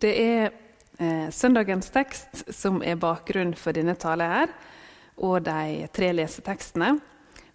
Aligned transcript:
Det 0.00 0.10
er 0.16 0.46
eh, 0.96 1.28
søndagens 1.28 1.90
tekst 1.92 2.46
som 2.56 2.80
er 2.80 2.96
bakgrunn 3.00 3.52
for 3.58 3.76
denne 3.76 3.96
talen 4.00 4.32
her, 4.32 4.52
og 5.20 5.42
de 5.44 5.88
tre 5.92 6.08
lesetekstene. 6.16 6.94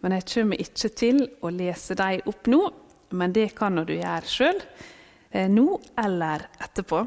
Men 0.04 0.14
jeg 0.20 0.28
kommer 0.29 0.62
ikke 0.62 0.92
til 0.94 1.23
å 1.42 1.50
lese 1.50 1.97
dem 1.97 2.28
opp 2.29 2.50
nå, 2.52 2.62
men 3.18 3.34
det 3.34 3.47
kan 3.58 3.81
du 3.81 3.96
gjøre 3.96 4.29
sjøl. 4.29 4.62
Eh, 5.31 5.50
nå 5.50 5.79
eller 5.97 6.46
etterpå. 6.62 7.02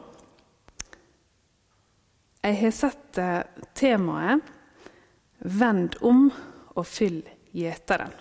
Jeg 2.43 2.59
har 2.65 2.75
sett 2.75 3.19
eh, 3.23 3.43
temaet 3.79 4.55
'Vend 5.39 6.01
om 6.03 6.33
og 6.75 6.87
fyll 6.87 7.21
gjeteren'. 7.55 8.17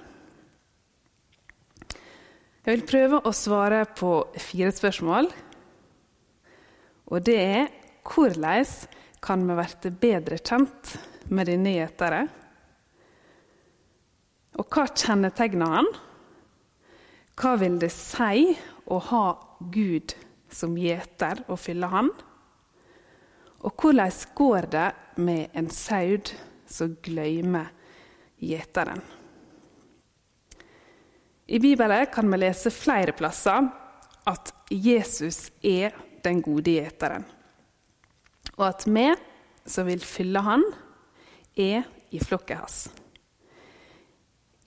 Jeg 2.61 2.75
vil 2.75 2.85
prøve 2.85 3.23
å 3.25 3.31
svare 3.33 3.85
på 3.97 4.11
fire 4.37 4.69
spørsmål. 4.75 5.31
Og 7.07 7.23
det 7.23 7.37
er 7.39 7.69
hvordan 8.07 8.65
kan 9.23 9.45
vi 9.47 9.55
bli 9.55 9.91
bedre 10.01 10.37
kjent 10.39 10.93
med 11.31 11.49
denne 11.49 11.73
gjeteren? 11.75 12.29
Og 14.57 14.65
hva 14.73 14.87
kjennetegner 14.89 15.73
han? 15.77 15.89
Hva 17.37 17.53
vil 17.61 17.77
det 17.81 17.91
si 17.93 18.55
å 18.89 18.97
ha 19.11 19.25
Gud 19.73 20.15
som 20.49 20.77
gjeter 20.79 21.43
og 21.47 21.59
fylle 21.61 21.89
han? 21.91 22.09
Og 23.65 23.73
hvordan 23.81 24.13
går 24.37 24.69
det 24.73 24.87
med 25.21 25.53
en 25.57 25.69
saud 25.73 26.31
som 26.69 26.95
glemmer 27.03 27.69
gjeteren? 28.41 29.01
I 31.47 31.59
Bibelen 31.63 32.09
kan 32.11 32.27
vi 32.31 32.41
lese 32.41 32.73
flere 32.73 33.13
plasser 33.15 33.69
at 34.27 34.51
Jesus 34.67 35.47
er 35.63 35.95
den 36.27 36.43
gode 36.45 36.77
gjeteren, 36.77 37.25
og 38.57 38.67
at 38.69 38.85
vi 38.85 39.09
som 39.67 39.87
vil 39.87 40.03
fylle 40.03 40.43
han, 40.45 40.63
er 41.57 41.87
i 42.13 42.19
flokket 42.21 42.59
hans. 42.59 42.79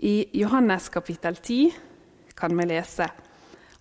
I 0.02 0.26
Johannes 0.34 0.88
kapittel 0.92 1.36
10 1.38 1.70
kan 2.36 2.56
vi 2.56 2.66
lese 2.66 3.06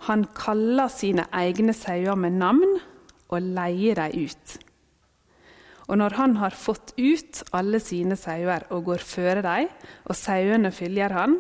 han 0.07 0.23
kaller 0.35 0.87
sine 0.91 1.25
egne 1.35 1.75
sauer 1.75 2.15
med 2.19 2.37
navn 2.39 2.77
og 3.29 3.43
leier 3.43 3.99
dem 3.99 4.25
ut. 4.29 4.55
Og 5.89 5.97
når 5.99 6.15
han 6.19 6.35
har 6.39 6.55
fått 6.55 6.93
ut 6.99 7.41
alle 7.57 7.81
sine 7.83 8.15
sauer 8.19 8.67
og 8.69 8.85
går 8.91 9.03
føre 9.03 9.41
dem, 9.43 9.71
og 10.05 10.15
sauene 10.15 10.71
følger 10.71 11.15
han, 11.17 11.39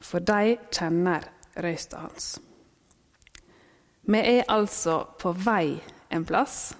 for 0.00 0.22
de 0.24 0.54
kjenner 0.70 1.26
røysta 1.60 2.06
hans. 2.06 2.38
Vi 4.00 4.18
er 4.18 4.48
altså 4.48 5.02
på 5.20 5.32
vei 5.36 5.76
en 6.10 6.24
plass, 6.26 6.72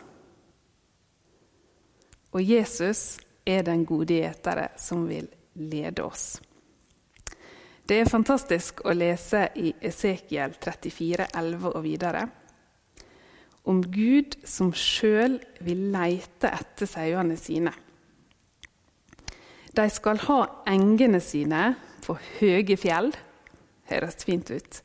og 2.30 2.42
Jesus 2.42 3.18
er 3.46 3.64
den 3.66 3.84
gode 3.84 4.20
gjetere 4.20 4.70
som 4.78 5.04
vil 5.08 5.26
lede 5.58 6.04
oss. 6.06 6.40
Det 7.86 7.98
er 7.98 8.10
fantastisk 8.10 8.84
å 8.86 8.94
lese 8.94 9.48
i 9.58 9.72
Esekiel 9.82 10.54
34, 10.62 11.26
11 11.34 11.72
og 11.74 11.82
videre 11.82 12.28
om 13.68 13.80
Gud 13.92 14.36
som 14.48 14.72
sjøl 14.76 15.38
vil 15.64 15.90
leite 15.92 16.50
etter 16.50 16.88
sauene 16.88 17.36
sine. 17.38 17.72
De 19.76 19.86
skal 19.92 20.18
ha 20.26 20.40
engene 20.70 21.20
sine 21.22 21.74
på 22.04 22.16
høye 22.40 22.76
fjell. 22.80 23.12
Høres 23.90 24.24
fint 24.26 24.50
ut. 24.50 24.80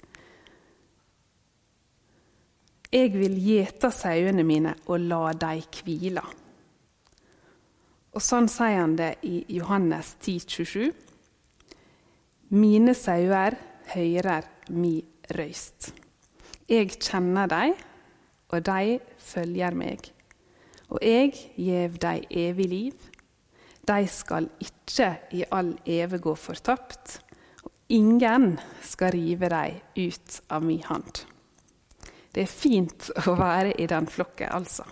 Jeg 2.96 3.12
vil 3.12 3.36
gjete 3.44 3.90
sauene 3.92 4.46
mine 4.48 4.72
og 4.88 5.04
la 5.04 5.34
dem 5.36 5.64
hvile. 5.84 6.22
Og 8.16 8.24
sånn 8.24 8.48
sier 8.48 8.80
han 8.80 8.94
det 8.96 9.18
i 9.28 9.42
Johannes 9.58 10.14
10, 10.24 10.46
27. 10.48 10.94
Mine 12.56 12.94
sauer 12.96 13.58
hører 13.92 14.48
mi 14.72 14.94
røyst. 15.36 15.92
Jeg 16.72 16.96
kjenner 16.96 17.52
dem, 17.52 17.76
og 18.56 18.64
de 18.64 18.96
følger 19.20 19.76
meg. 19.76 20.08
Og 20.88 21.04
jeg 21.04 21.36
gjev 21.60 22.00
dem 22.00 22.24
evig 22.32 22.70
liv 22.72 23.12
de 23.86 24.08
skal 24.10 24.48
ikke 24.64 25.12
i 25.38 25.44
all 25.54 25.76
eve 25.86 26.18
gå 26.18 26.34
fortapt, 26.40 27.20
og 27.62 27.72
ingen 27.94 28.56
skal 28.82 29.14
rive 29.14 29.50
dem 29.54 30.08
ut 30.08 30.42
av 30.50 30.66
mi 30.66 30.80
hand. 30.82 31.26
Det 32.36 32.44
er 32.44 32.52
fint 32.52 33.10
å 33.30 33.38
være 33.40 33.72
i 33.80 33.86
den 33.88 34.10
flokken, 34.12 34.52
altså. 34.52 34.84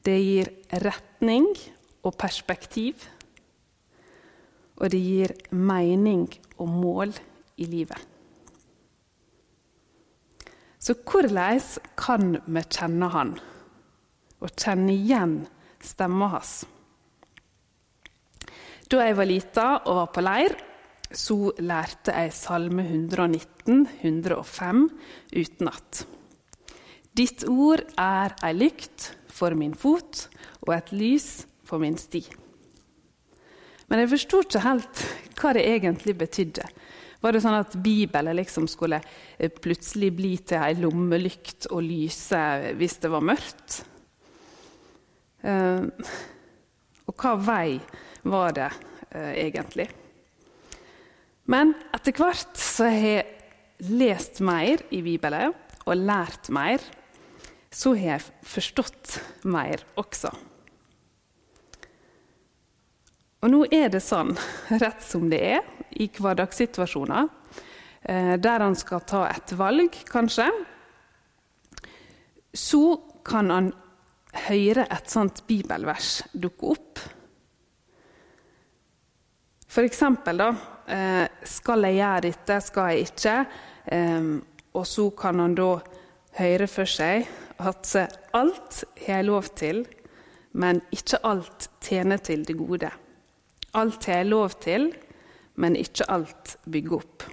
Det 0.00 0.14
gir 0.16 0.48
retning 0.80 1.50
og 2.06 2.14
perspektiv. 2.16 3.04
Og 4.80 4.88
det 4.92 5.00
gir 5.00 5.34
mening 5.52 6.24
og 6.56 6.70
mål 6.72 7.12
i 7.60 7.66
livet. 7.68 8.00
Så 10.80 10.94
hvordan 11.02 11.60
kan 11.98 12.36
vi 12.46 12.62
kjenne 12.62 13.08
Han 13.10 13.34
og 14.36 14.52
kjenne 14.52 14.92
igjen 14.94 15.36
stemma 15.82 16.28
hans? 16.36 16.60
Da 18.86 19.02
jeg 19.02 19.16
var 19.18 19.26
lita 19.26 19.66
og 19.82 19.98
var 19.98 20.12
på 20.14 20.22
leir, 20.22 20.56
så 21.14 21.52
lærte 21.62 22.14
jeg 22.14 22.32
Salme 22.34 22.82
119, 22.82 23.86
105 24.02 24.88
utenat. 25.36 26.06
Ditt 27.16 27.46
ord 27.48 27.84
er 27.96 28.34
ei 28.44 28.52
lykt 28.56 29.12
for 29.32 29.56
min 29.56 29.74
fot 29.78 30.26
og 30.66 30.74
et 30.76 30.92
lys 30.92 31.46
for 31.66 31.80
min 31.82 31.96
sti. 32.00 32.24
Men 33.86 34.02
jeg 34.02 34.12
forsto 34.16 34.42
ikke 34.42 34.64
helt 34.64 35.02
hva 35.38 35.52
det 35.54 35.64
egentlig 35.70 36.16
betydde. 36.18 36.66
Var 37.22 37.32
det 37.32 37.42
sånn 37.42 37.58
at 37.58 37.76
Bibelen 37.82 38.36
liksom 38.36 38.66
skulle 38.68 38.98
eh, 39.00 39.50
plutselig 39.50 40.10
bli 40.18 40.34
til 40.46 40.60
ei 40.62 40.76
lommelykt 40.78 41.70
og 41.72 41.84
lyse 41.86 42.40
hvis 42.76 42.98
det 43.02 43.12
var 43.12 43.24
mørkt? 43.24 43.82
Uh, 45.46 45.86
og 47.06 47.14
hva 47.22 47.36
vei 47.38 47.76
var 48.26 48.54
det 48.56 48.68
eh, 49.14 49.32
egentlig. 49.46 49.86
Men 51.50 51.74
etter 51.94 52.14
hvert 52.16 52.58
så 52.58 52.88
har 52.90 53.06
jeg 53.06 53.90
lest 53.92 54.40
mer 54.44 54.82
i 54.94 55.02
Bibelen 55.04 55.54
og 55.86 56.00
lært 56.00 56.50
mer. 56.54 56.82
Så 57.70 57.94
har 57.94 58.16
jeg 58.16 58.46
forstått 58.46 59.16
mer 59.46 59.84
også. 60.00 60.32
Og 63.44 63.52
nå 63.52 63.62
er 63.70 63.90
det 63.92 64.02
sånn, 64.02 64.32
rett 64.82 65.04
som 65.04 65.28
det 65.30 65.42
er, 65.54 65.66
i 65.96 66.08
hverdagssituasjoner, 66.10 67.28
eh, 68.02 68.34
der 68.42 68.64
han 68.64 68.74
skal 68.76 69.04
ta 69.06 69.26
et 69.28 69.52
valg, 69.56 69.94
kanskje, 70.10 70.48
så 72.56 72.82
kan 73.26 73.52
han 73.52 73.68
høre 74.48 74.86
et 74.92 75.12
sånt 75.12 75.44
bibelvers 75.46 76.18
dukke 76.34 76.72
opp 76.74 77.04
for 79.76 79.84
eksempel, 79.84 80.38
da. 80.40 80.75
Eh, 80.86 81.26
skal 81.42 81.88
jeg 81.88 81.98
gjøre 81.98 82.24
dette, 82.28 82.60
skal 82.62 82.92
jeg 82.92 83.08
ikke? 83.08 83.36
Eh, 83.90 84.28
og 84.76 84.86
så 84.86 85.08
kan 85.18 85.40
han 85.42 85.56
da 85.58 85.70
høre 86.38 86.68
for 86.70 86.90
seg 86.90 87.26
at 87.56 87.94
alt 88.36 88.82
har 89.06 89.22
jeg 89.22 89.26
lov 89.26 89.48
til, 89.56 89.86
men 90.52 90.82
ikke 90.92 91.22
alt 91.24 91.70
tjener 91.84 92.20
til 92.20 92.44
det 92.46 92.56
gode. 92.58 92.90
Alt 93.76 94.06
har 94.08 94.22
jeg 94.22 94.30
lov 94.30 94.58
til, 94.60 94.90
men 95.56 95.76
ikke 95.76 96.06
alt 96.12 96.56
bygger 96.68 96.98
opp. 97.00 97.24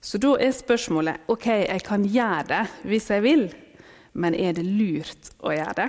Så 0.00 0.18
da 0.22 0.36
er 0.40 0.54
spørsmålet 0.54 1.28
ok, 1.32 1.46
jeg 1.66 1.82
kan 1.84 2.04
gjøre 2.06 2.42
det 2.50 2.64
hvis 2.86 3.08
jeg 3.10 3.24
vil, 3.24 3.46
men 4.16 4.36
er 4.38 4.56
det 4.56 4.64
lurt 4.64 5.32
å 5.44 5.52
gjøre 5.52 5.78
det? 5.80 5.88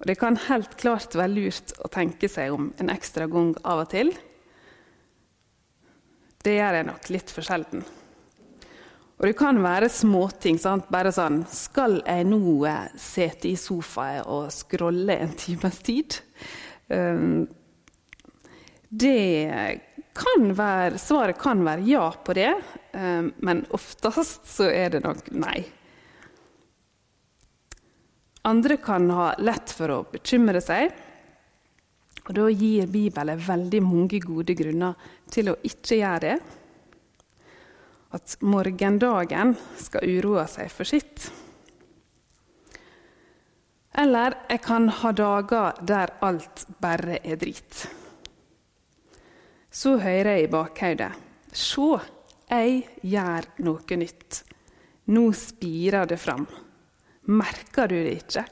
Og 0.00 0.06
det 0.10 0.16
kan 0.18 0.38
helt 0.48 0.74
klart 0.80 1.14
være 1.14 1.32
lurt 1.32 1.74
å 1.84 1.90
tenke 1.92 2.28
seg 2.28 2.54
om 2.54 2.72
en 2.82 2.90
ekstra 2.92 3.28
gang 3.30 3.52
av 3.62 3.84
og 3.84 3.92
til. 3.92 4.10
Det 6.44 6.58
gjør 6.58 6.76
jeg 6.76 6.86
nok 6.90 7.06
litt 7.14 7.30
for 7.32 7.46
sjelden. 7.46 7.84
Og 9.14 9.28
det 9.30 9.36
kan 9.38 9.56
være 9.64 9.88
småting. 9.88 10.58
Sant? 10.60 10.90
Bare 10.92 11.12
sånn 11.14 11.44
Skal 11.48 12.00
jeg 12.02 12.26
nå 12.28 12.40
eh, 12.68 12.90
sitte 13.00 13.48
i 13.48 13.56
sofaen 13.56 14.26
og 14.28 14.50
scrolle 14.52 15.16
en 15.24 15.32
times 15.38 15.78
tid? 15.86 16.18
Um, 16.92 17.46
det 18.94 19.80
kan 20.14 20.50
være 20.54 21.00
Svaret 21.00 21.40
kan 21.40 21.64
være 21.66 21.86
ja 21.88 22.04
på 22.22 22.36
det, 22.36 22.52
um, 22.92 23.32
men 23.42 23.64
oftest 23.74 24.44
så 24.50 24.68
er 24.68 24.92
det 24.94 25.00
nok 25.06 25.32
nei. 25.32 25.64
Andre 28.44 28.76
kan 28.76 29.08
ha 29.10 29.32
lett 29.40 29.72
for 29.72 29.90
å 29.90 30.02
bekymre 30.12 30.60
seg. 30.62 30.92
Og 32.24 32.34
Da 32.34 32.48
gir 32.48 32.88
Bibelen 32.88 33.40
veldig 33.40 33.80
mange 33.84 34.20
gode 34.24 34.56
grunner 34.56 34.94
til 35.30 35.50
å 35.52 35.58
ikke 35.60 35.98
gjøre 36.00 36.20
det. 36.24 36.36
At 38.14 38.36
morgendagen 38.40 39.52
skal 39.80 40.06
uroe 40.08 40.46
seg 40.48 40.70
for 40.72 40.88
sitt. 40.88 41.28
Eller 43.94 44.38
jeg 44.50 44.62
kan 44.64 44.88
ha 45.02 45.12
dager 45.14 45.76
der 45.84 46.16
alt 46.24 46.64
bare 46.82 47.20
er 47.22 47.38
drit. 47.38 47.84
Så 49.70 49.98
hører 49.98 50.38
jeg 50.38 50.48
i 50.48 50.50
bakhodet 50.50 51.12
Se, 51.54 51.86
jeg 52.50 52.80
gjør 53.06 53.46
noe 53.66 53.98
nytt. 54.00 54.40
Nå 55.14 55.28
spirer 55.38 56.08
det 56.10 56.18
fram. 56.18 56.46
Merker 57.30 57.90
du 57.92 57.94
det 57.94 58.16
ikke? 58.24 58.42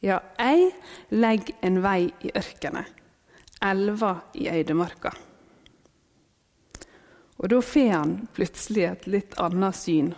Ja, 0.00 0.16
jeg 0.40 0.70
legger 1.12 1.58
en 1.66 1.82
vei 1.84 2.06
i 2.24 2.30
ørkenen, 2.32 2.86
elva 3.60 4.14
i 4.32 4.46
øydemarka. 4.48 5.12
Og 7.40 7.48
da 7.52 7.58
får 7.64 7.90
han 7.92 8.14
plutselig 8.36 8.86
et 8.88 9.04
litt 9.12 9.36
annet 9.40 9.76
syn 9.76 10.08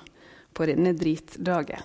på 0.55 0.69
denne 0.70 0.94
dritdagen. 0.94 1.82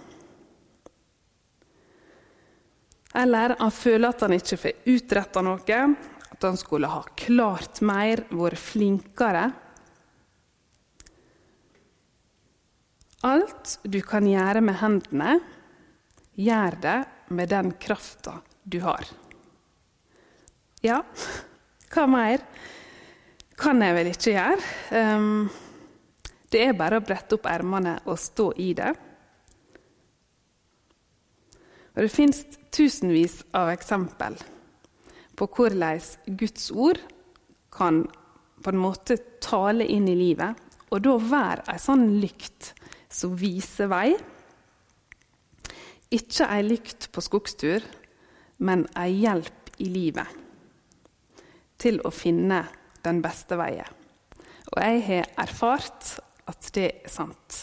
Eller 3.17 3.55
han 3.57 3.73
føler 3.73 4.13
at 4.13 4.23
han 4.27 4.37
ikke 4.37 4.61
får 4.61 4.93
utretta 4.93 5.41
noe, 5.41 5.81
at 6.29 6.45
han 6.45 6.57
skulle 6.59 6.89
ha 6.91 7.01
klart 7.17 7.81
mer, 7.81 8.27
vært 8.29 8.61
flinkere. 8.61 9.45
Alt 13.25 13.79
du 13.81 14.03
kan 14.05 14.27
gjøre 14.29 14.61
med 14.61 14.77
hendene, 14.83 15.37
gjør 16.37 16.83
det 16.83 16.99
med 17.29 17.49
den 17.49 17.71
krafta 17.81 18.39
du 18.63 18.79
har. 18.83 19.07
Ja, 20.85 21.01
hva 21.91 22.05
mer 22.09 22.43
kan 23.57 23.81
jeg 23.81 23.95
vel 23.97 24.11
ikke 24.11 24.35
gjøre? 24.35 24.67
Um, 24.93 25.47
det 26.53 26.63
er 26.63 26.77
bare 26.77 26.99
å 26.99 27.03
brette 27.03 27.35
opp 27.37 27.47
ermene 27.49 27.97
og 28.05 28.19
stå 28.21 28.51
i 28.61 28.71
det. 28.77 28.93
Og 31.97 32.03
Det 32.05 32.13
fins 32.13 32.43
tusenvis 32.69 33.41
av 33.57 33.71
eksempel 33.73 34.37
på 35.37 35.47
hvordan 35.49 36.37
Guds 36.37 36.69
ord 36.71 37.01
kan 37.73 38.03
på 38.63 38.73
en 38.73 38.81
måte 38.81 39.17
tale 39.43 39.85
inn 39.85 40.07
i 40.09 40.15
livet, 40.17 40.57
og 40.89 41.03
da 41.05 41.17
være 41.19 41.65
ei 41.73 41.81
sånn 41.81 42.05
lykt 42.21 42.71
som 43.13 43.35
viser 43.37 43.89
vei. 43.91 44.15
Ikke 46.13 46.47
ei 46.47 46.63
lykt 46.63 47.09
på 47.11 47.23
skogstur, 47.23 47.83
men 48.63 48.85
ei 48.97 49.19
hjelp 49.23 49.73
i 49.83 49.89
livet 49.91 50.43
til 51.77 51.99
å 52.05 52.11
finne 52.13 52.63
den 53.05 53.19
beste 53.21 53.57
veien. 53.59 53.89
Og 54.73 54.79
jeg 54.83 55.03
har 55.07 55.29
erfart 55.43 56.17
at 56.47 56.69
det 56.75 56.87
er 57.03 57.11
sant. 57.11 57.59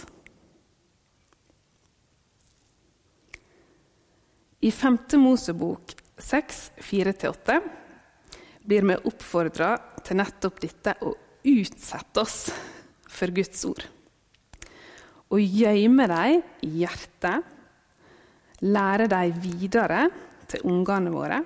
I 4.64 4.70
5. 4.72 4.98
Mosebok 5.20 5.92
6, 6.16 6.60
4-8 6.80 7.58
blir 8.64 8.86
vi 8.88 8.96
oppfordra 9.10 9.74
til 10.04 10.16
nettopp 10.20 10.62
dette 10.62 10.94
å 11.04 11.12
utsette 11.44 12.22
oss 12.22 12.38
for 13.12 13.34
Guds 13.34 13.64
ord. 13.68 13.84
Å 15.28 15.40
gjemme 15.40 16.06
dem 16.08 16.40
i 16.64 16.70
hjertet, 16.80 17.53
lære 18.64 19.08
dem 19.12 19.36
videre 19.42 20.06
til 20.50 20.64
ungene 20.68 21.12
våre. 21.12 21.40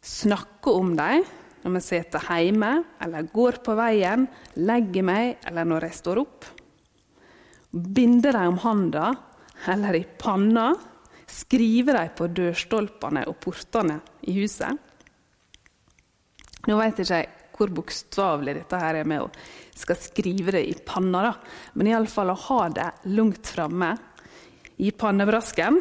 Snakke 0.00 0.72
om 0.74 0.94
dem 0.98 1.24
når 1.60 1.74
vi 1.76 1.82
sitter 1.84 2.24
hjemme 2.24 2.70
eller 3.04 3.26
går 3.32 3.60
på 3.64 3.74
veien, 3.76 4.24
legger 4.64 5.04
meg 5.04 5.42
eller 5.48 5.68
når 5.68 5.88
jeg 5.88 5.98
står 5.98 6.22
opp. 6.22 6.46
Binde 7.70 8.32
dem 8.32 8.54
om 8.54 8.62
handa 8.64 9.10
eller 9.68 9.98
i 9.98 10.06
panna 10.18 10.70
skrive 11.30 11.94
dem 11.94 12.14
på 12.16 12.30
dørstolpene 12.32 13.26
og 13.30 13.36
portene 13.44 14.00
i 14.26 14.38
huset. 14.40 14.88
Nå 16.68 16.76
vet 16.80 17.02
ikke 17.02 17.20
jeg 17.20 17.36
hvor 17.60 17.72
bokstavelig 17.76 18.54
dette 18.56 18.78
her 18.80 18.96
er 19.02 19.08
med 19.08 19.26
å 19.26 19.28
skal 19.76 19.98
skrive 20.00 20.54
det 20.54 20.62
i 20.64 20.74
panna, 20.84 21.22
da. 21.28 21.32
men 21.76 21.90
iallfall 21.90 22.32
å 22.32 22.38
ha 22.46 22.60
det 22.72 22.88
langt 23.12 23.50
framme 23.52 23.90
i 24.80 24.90
pannebrasken. 24.96 25.80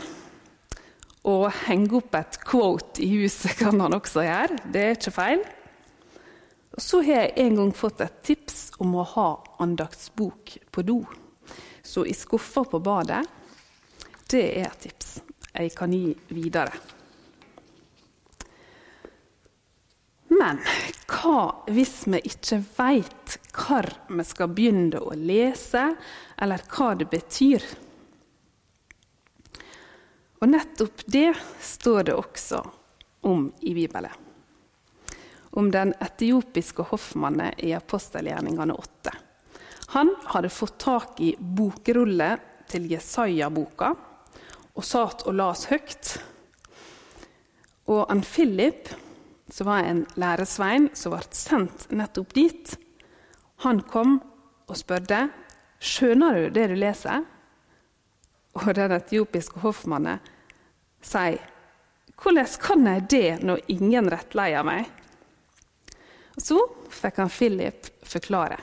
Og 1.30 1.48
henge 1.66 2.00
opp 2.00 2.16
et 2.19 2.40
quote 2.48 3.04
i 3.04 3.10
huset 3.22 3.57
kan 3.60 3.80
han 3.80 3.96
også 3.96 4.25
gjøre. 4.25 4.60
Det 4.72 4.84
er 4.84 4.98
ikke 4.98 5.16
feil. 5.16 5.44
Og 6.75 6.84
så 6.84 7.01
har 7.04 7.25
jeg 7.25 7.34
en 7.44 7.57
gang 7.60 7.74
fått 7.75 8.04
et 8.06 8.22
tips 8.24 8.60
om 8.84 8.94
å 9.00 9.07
ha 9.16 9.30
andaktsbok 9.63 10.56
på 10.72 10.86
do. 10.88 11.01
Så 11.84 12.06
i 12.07 12.13
skuffa 12.16 12.63
på 12.69 12.80
badet, 12.84 13.24
det 14.30 14.46
er 14.62 14.69
et 14.69 14.88
tips 14.88 15.18
jeg 15.50 15.74
kan 15.75 15.92
gi 15.92 16.13
videre. 16.31 16.75
Men 20.30 20.62
hva 21.10 21.66
hvis 21.74 22.04
vi 22.07 22.22
ikke 22.30 22.62
veit 22.78 23.38
hvor 23.50 23.90
vi 24.07 24.24
skal 24.30 24.51
begynne 24.54 25.01
å 25.01 25.18
lese, 25.18 25.90
eller 26.40 26.63
hva 26.69 26.94
det 26.96 27.10
betyr? 27.12 27.66
Og 30.39 30.47
nettopp 30.47 31.03
det 31.12 31.33
står 31.62 32.03
det 32.09 32.15
også 32.15 32.62
om 33.27 33.50
i 33.59 33.74
Bibelen. 33.75 34.27
Om 35.51 35.71
den 35.71 35.94
etiopiske 36.00 36.86
hoffmannen 36.91 37.57
i 37.57 37.74
apostelgjerningene 37.75 38.74
8. 38.74 39.15
Han 39.95 40.13
hadde 40.30 40.51
fått 40.53 40.77
tak 40.80 41.19
i 41.25 41.33
bokruller 41.39 42.38
til 42.69 42.86
Jesaja-boka 42.91 43.95
og 44.77 44.86
satt 44.86 45.25
og 45.27 45.36
las 45.36 45.65
høyt. 45.71 46.12
Og 47.89 48.06
han 48.06 48.21
Philip, 48.24 48.91
som 49.50 49.68
var 49.71 49.88
en 49.89 50.03
læresvein 50.21 50.91
som 50.94 51.15
ble 51.15 51.25
sendt 51.33 51.89
nettopp 51.89 52.36
dit, 52.38 52.75
han 53.65 53.81
kom 53.81 54.19
og 54.69 54.77
spurte 54.77 55.25
skjønner 55.81 56.38
du 56.38 56.53
det 56.53 56.68
du 56.71 56.75
leser. 56.80 57.25
Og 58.60 58.74
den 58.76 58.92
etiopiske 58.98 59.62
hoffmannen 59.64 60.20
sier 61.06 61.40
hvordan 62.20 62.50
kan 62.60 62.88
jeg 62.90 63.06
det 63.12 63.28
når 63.48 63.62
ingen 63.72 64.10
rettleier 64.12 64.66
meg? 64.68 64.90
Og 66.36 66.44
Så 66.44 66.58
fikk 66.92 67.22
han 67.22 67.32
Philip 67.32 67.88
forklare. 68.04 68.58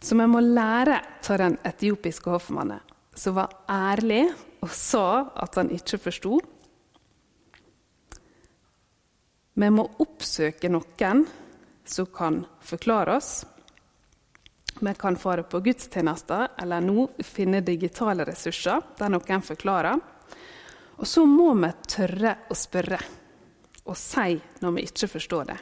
Så 0.00 0.16
vi 0.16 0.26
må 0.26 0.40
lære 0.42 0.96
av 1.28 1.38
den 1.38 1.58
etiopiske 1.68 2.32
hoffmannen 2.32 2.80
som 3.14 3.36
var 3.36 3.52
ærlig 3.68 4.24
og 4.64 4.72
sa 4.74 5.30
at 5.38 5.58
han 5.60 5.70
ikke 5.74 6.00
forsto. 6.00 6.40
Vi 9.60 9.68
må 9.70 9.84
oppsøke 10.00 10.70
noen 10.72 11.24
som 11.84 12.08
kan 12.14 12.42
forklare 12.64 13.18
oss. 13.18 13.42
Vi 14.80 14.94
kan 14.94 15.16
fare 15.16 15.42
på 15.44 15.60
gudstjenester 15.60 16.54
eller 16.62 16.80
nå 16.80 17.04
finne 17.24 17.60
digitale 17.60 18.24
ressurser 18.24 18.80
der 18.96 19.10
noen 19.12 19.42
forklarer. 19.44 19.98
Og 20.96 21.08
så 21.08 21.24
må 21.28 21.50
vi 21.58 21.68
tørre 21.84 22.32
å 22.48 22.56
spørre 22.56 23.00
og 23.84 23.96
si 23.98 24.38
når 24.62 24.72
vi 24.76 24.84
ikke 24.88 25.08
forstår 25.18 25.50
det. 25.50 25.58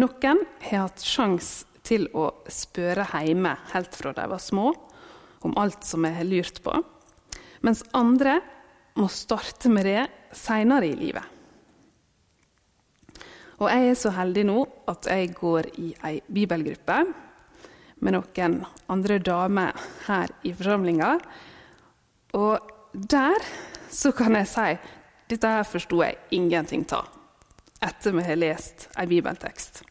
Noen 0.00 0.42
har 0.66 0.84
hatt 0.84 1.04
sjanse 1.04 1.66
til 1.86 2.04
å 2.12 2.26
spørre 2.52 3.06
hjemme 3.24 3.54
helt 3.72 3.96
fra 3.96 4.12
de 4.14 4.26
var 4.28 4.42
små, 4.42 4.68
om 5.40 5.56
alt 5.58 5.86
som 5.88 6.04
jeg 6.04 6.18
har 6.18 6.28
lurt 6.28 6.60
på. 6.62 6.74
Mens 7.64 7.80
andre 7.96 8.36
må 9.00 9.08
starte 9.08 9.72
med 9.72 9.88
det 9.88 10.04
seinere 10.36 10.90
i 10.90 10.98
livet. 11.00 11.24
Og 13.60 13.68
jeg 13.72 13.88
er 13.88 13.98
så 13.98 14.12
heldig 14.16 14.44
nå 14.48 14.60
at 14.88 15.08
jeg 15.08 15.32
går 15.36 15.72
i 15.80 15.90
ei 16.08 16.14
bibelgruppe 16.28 17.00
med 18.00 18.16
noen 18.16 18.60
andre 18.90 19.18
damer 19.22 19.76
her 20.06 20.32
i 20.46 20.52
forsamlinga. 20.56 21.14
Og 22.36 22.72
der 22.92 23.44
så 23.90 24.12
kan 24.16 24.36
jeg 24.38 24.48
si 24.50 24.68
dette 25.30 25.52
her 25.54 25.66
forsto 25.68 26.02
jeg 26.02 26.18
ingenting 26.34 26.86
av 26.96 27.08
etter 27.80 28.12
vi 28.12 28.24
har 28.26 28.36
lest 28.36 28.88
en 28.98 29.08
bibeltekst. 29.08 29.82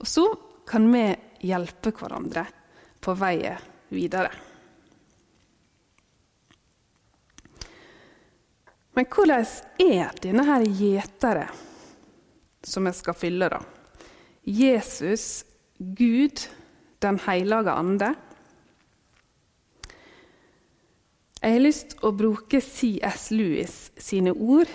Og 0.00 0.08
så 0.08 0.24
kan 0.68 0.86
vi 0.92 1.04
hjelpe 1.44 1.92
hverandre 1.92 2.46
på 3.00 3.14
veien 3.18 3.60
videre. 3.92 4.30
Men 8.96 9.06
hvordan 9.06 9.46
er 9.80 10.16
denne 10.22 10.44
her 10.48 10.64
gjetere 10.64 11.46
som 12.66 12.88
jeg 12.88 12.98
skal 12.98 13.16
fylle, 13.16 13.48
da? 13.52 13.60
Jesus, 14.44 15.44
Gud, 15.78 16.42
Den 17.00 17.18
hellige 17.24 17.72
ande? 17.72 18.10
Jeg 21.40 21.54
har 21.56 21.62
lyst 21.64 21.96
å 22.04 22.12
bruke 22.12 22.60
C.S. 22.60 23.30
Lewis 23.32 23.76
sine 23.96 24.34
ord 24.36 24.68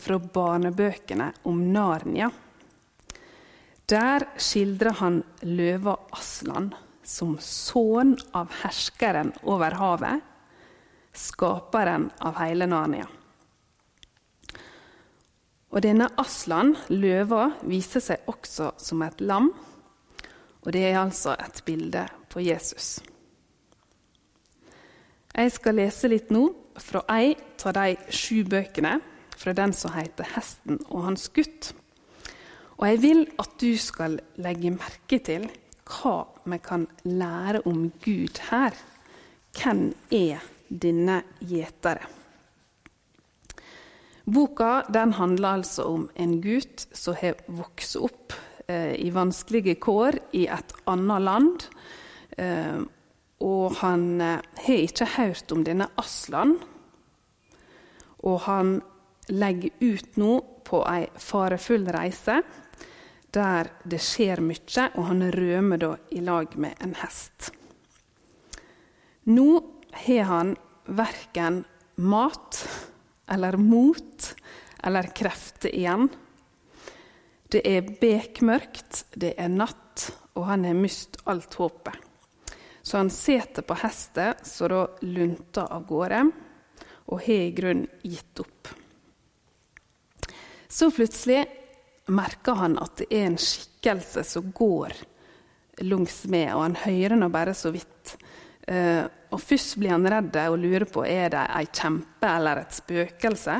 fra 0.00 0.18
barnebøkene 0.18 1.28
om 1.46 1.58
Narnia. 1.70 2.30
Der 3.90 4.24
skildrer 4.40 4.96
han 4.98 5.20
løva 5.46 5.96
Aslan 6.14 6.70
som 7.04 7.34
sønn 7.42 8.14
av 8.34 8.54
herskeren 8.62 9.34
over 9.42 9.76
havet, 9.78 10.22
skaperen 11.14 12.08
av 12.24 12.40
hele 12.40 12.66
Narnia. 12.70 13.06
Og 15.74 15.82
denne 15.82 16.08
Aslan, 16.22 16.76
løva, 16.94 17.50
viser 17.66 18.02
seg 18.02 18.30
også 18.30 18.72
som 18.78 19.02
et 19.02 19.22
lam. 19.22 19.50
Og 20.64 20.72
det 20.72 20.84
er 20.88 21.00
altså 21.00 21.36
et 21.36 21.62
bilde 21.66 22.06
på 22.32 22.40
Jesus. 22.40 22.98
Jeg 25.34 25.50
skal 25.52 25.76
lese 25.80 26.08
litt 26.08 26.30
nå 26.32 26.46
fra 26.80 27.02
ei 27.12 27.34
av 27.64 27.74
de 27.76 27.96
sju 28.12 28.44
bøkene 28.48 28.98
fra 29.34 29.52
den 29.52 29.72
som 29.72 29.92
heter 29.92 30.24
'Hesten 30.24 30.78
og 30.88 31.04
hans 31.04 31.28
gutt'. 31.28 31.72
Og 32.78 32.88
jeg 32.88 33.02
vil 33.02 33.26
at 33.38 33.50
du 33.60 33.76
skal 33.78 34.18
legge 34.36 34.70
merke 34.70 35.18
til 35.18 35.50
hva 35.84 36.26
vi 36.44 36.58
kan 36.58 36.86
lære 37.04 37.66
om 37.66 37.90
Gud 38.04 38.38
her. 38.50 38.72
Hvem 39.52 39.92
er 40.10 40.42
denne 40.68 41.22
gjetere? 41.40 42.06
Boka 44.24 44.82
handler 44.92 45.48
altså 45.48 45.84
om 45.84 46.10
en 46.16 46.40
gutt 46.40 46.86
som 46.92 47.14
har 47.14 47.34
vokst 47.48 47.96
opp 47.96 48.32
i 48.72 49.10
vanskelige 49.12 49.76
kår 49.82 50.18
i 50.32 50.46
et 50.48 50.74
annet 50.90 51.24
land. 51.24 51.66
Eh, 52.38 52.80
og 53.44 53.76
han 53.80 54.20
eh, 54.20 54.40
har 54.66 54.84
ikke 54.86 55.10
hørt 55.16 55.52
om 55.52 55.64
denne 55.66 55.90
Aslan. 56.00 56.56
Og 58.24 58.40
han 58.46 58.78
legger 59.28 59.74
ut 59.80 60.16
nå 60.20 60.38
på 60.64 60.80
ei 60.88 61.04
farefull 61.20 61.88
reise 61.92 62.40
der 63.34 63.68
det 63.82 63.98
skjer 63.98 64.38
mye, 64.44 64.84
og 64.94 65.08
han 65.08 65.24
rømmer 65.34 65.80
da 65.82 65.90
i 66.14 66.20
lag 66.22 66.52
med 66.60 66.78
en 66.84 66.92
hest. 67.00 67.50
Nå 69.26 69.48
har 70.04 70.28
han 70.28 70.52
verken 70.86 71.64
mat 71.98 72.60
eller 73.34 73.58
mot 73.58 74.28
eller 74.84 75.10
krefter 75.16 75.72
igjen. 75.74 76.06
Det 77.54 77.60
er 77.70 77.86
bekmørkt, 77.86 79.04
det 79.14 79.36
er 79.38 79.52
natt, 79.52 80.08
og 80.34 80.48
han 80.48 80.64
har 80.66 80.74
mist 80.74 81.20
alt 81.30 81.54
håpet. 81.54 81.94
Så 82.82 82.98
han 82.98 83.10
setter 83.14 83.62
på 83.62 83.76
hestet, 83.78 84.40
så 84.42 84.66
da 84.68 84.80
lunter 85.06 85.68
av 85.70 85.84
gårde, 85.86 86.24
og 87.14 87.20
har 87.22 87.44
i 87.44 87.52
grunnen 87.54 87.86
gitt 88.02 88.42
opp. 88.42 88.72
Så 90.66 90.88
plutselig 90.90 91.44
merker 92.10 92.58
han 92.58 92.74
at 92.82 92.96
det 92.98 93.06
er 93.14 93.28
en 93.28 93.38
skikkelse 93.38 94.24
som 94.26 94.50
går 94.56 94.96
langs 95.86 96.24
med, 96.26 96.50
og 96.56 96.64
han 96.64 96.76
hører 96.82 97.14
nå 97.20 97.30
bare 97.30 97.54
så 97.54 97.70
vidt. 97.74 98.16
Uh, 98.66 99.06
og 99.30 99.38
Først 99.38 99.78
blir 99.78 99.94
han 99.94 100.10
redd 100.10 100.34
og 100.48 100.58
lurer 100.58 100.88
på 100.90 101.06
er 101.06 101.30
det 101.36 101.46
ei 101.54 101.64
kjempe 101.70 102.34
eller 102.34 102.64
et 102.64 102.74
spøkelse. 102.82 103.56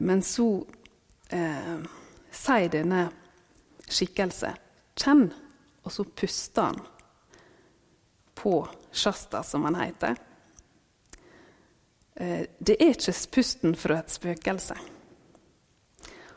Men 0.00 0.24
så 0.24 0.48
uh, 0.64 1.86
sier 2.36 2.70
denne 2.72 3.08
skikkelse 3.86 4.52
'kjenn', 4.96 5.32
og 5.84 5.92
så 5.92 6.04
puster 6.04 6.62
han 6.62 6.80
på 8.34 8.68
Shasta, 8.92 9.42
som 9.42 9.64
han 9.64 9.74
heter. 9.74 10.16
Uh, 12.20 12.44
det 12.58 12.76
er 12.80 12.94
ikke 12.94 13.14
pusten 13.32 13.76
fra 13.76 14.00
et 14.00 14.10
spøkelse. 14.10 14.76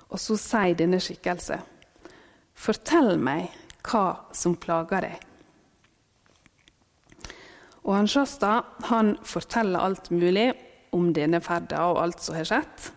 Og 0.10 0.20
så 0.20 0.38
sier 0.38 0.76
denne 0.76 1.00
skikkelse, 1.00 1.60
'Fortell 2.60 3.18
meg 3.18 3.50
hva 3.84 4.34
som 4.36 4.56
plager 4.56 5.02
deg.' 5.08 5.26
Og 7.84 7.96
han 7.96 8.08
Shasta 8.08 8.64
han 8.90 9.16
forteller 9.24 9.80
alt 9.80 10.12
mulig 10.12 10.52
om 10.92 11.14
denne 11.14 11.40
ferda 11.42 11.88
og 11.90 12.02
alt 12.04 12.22
som 12.22 12.36
har 12.36 12.46
skjedd. 12.46 12.90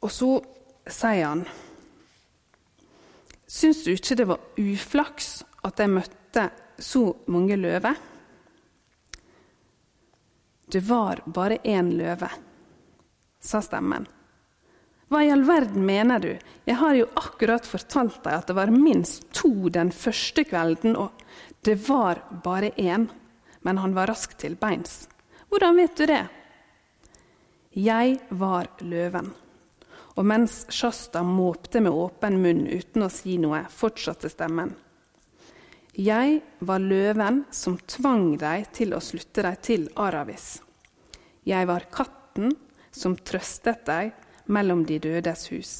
Og 0.00 0.12
så 0.12 0.30
sier 0.88 1.26
han 1.26 1.44
Syns 3.50 3.82
du 3.82 3.90
ikke 3.92 4.14
det 4.14 4.28
var 4.30 4.60
uflaks 4.62 5.40
at 5.66 5.80
jeg 5.82 5.90
møtte 5.90 6.44
så 6.78 7.02
mange 7.34 7.56
løver? 7.58 7.96
Det 10.70 10.80
var 10.86 11.24
bare 11.26 11.58
én 11.66 11.90
løve, 11.98 12.28
sa 13.42 13.58
stemmen. 13.64 14.06
Hva 15.10 15.24
i 15.26 15.32
all 15.34 15.42
verden 15.42 15.82
mener 15.82 16.22
du? 16.22 16.30
Jeg 16.62 16.78
har 16.78 16.94
jo 16.94 17.08
akkurat 17.18 17.66
fortalt 17.66 18.20
deg 18.22 18.36
at 18.36 18.46
det 18.46 18.54
var 18.54 18.70
minst 18.70 19.26
to 19.34 19.66
den 19.74 19.90
første 19.90 20.44
kvelden, 20.46 20.94
og 20.94 21.10
det 21.66 21.74
var 21.88 22.22
bare 22.44 22.70
én, 22.78 23.08
men 23.66 23.82
han 23.82 23.96
var 23.98 24.12
rask 24.12 24.38
til 24.38 24.54
beins. 24.54 25.08
Hvordan 25.50 25.82
vet 25.82 25.98
du 25.98 26.06
det? 26.06 26.22
Jeg 27.74 28.20
var 28.30 28.70
løven. 28.86 29.34
Og 30.18 30.26
mens 30.26 30.64
Shasta 30.72 31.22
måpte 31.22 31.82
med 31.84 31.94
åpen 31.94 32.40
munn 32.42 32.64
uten 32.66 33.06
å 33.06 33.10
si 33.12 33.36
noe, 33.38 33.62
fortsatte 33.70 34.30
stemmen. 34.32 34.74
Jeg 35.94 36.40
var 36.64 36.82
løven 36.82 37.44
som 37.54 37.76
tvang 37.78 38.36
deg 38.40 38.68
til 38.74 38.94
å 38.94 39.02
slutte 39.02 39.42
deg 39.46 39.62
til 39.62 39.86
Aravis. 39.98 40.60
Jeg 41.46 41.66
var 41.66 41.88
katten 41.92 42.52
som 42.94 43.16
trøstet 43.16 43.86
deg 43.86 44.12
mellom 44.50 44.84
de 44.86 44.98
dødes 45.02 45.46
hus. 45.50 45.72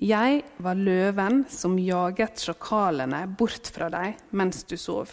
Jeg 0.00 0.44
var 0.64 0.78
løven 0.78 1.42
som 1.52 1.74
jaget 1.78 2.40
sjakalene 2.40 3.26
bort 3.36 3.68
fra 3.74 3.90
deg 3.92 4.16
mens 4.32 4.62
du 4.64 4.78
sov. 4.80 5.10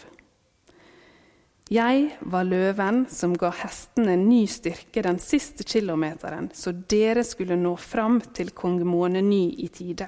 Jeg 1.68 2.16
var 2.20 2.46
løven 2.48 3.02
som 3.12 3.34
ga 3.36 3.50
hestene 3.52 4.14
ny 4.16 4.46
styrke 4.48 5.02
den 5.04 5.18
siste 5.20 5.66
kilometeren, 5.68 6.46
så 6.56 6.72
dere 6.72 7.20
skulle 7.28 7.58
nå 7.60 7.74
fram 7.76 8.22
til 8.32 8.54
kong 8.56 8.78
Måneny 8.88 9.50
i 9.60 9.66
tide. 9.68 10.06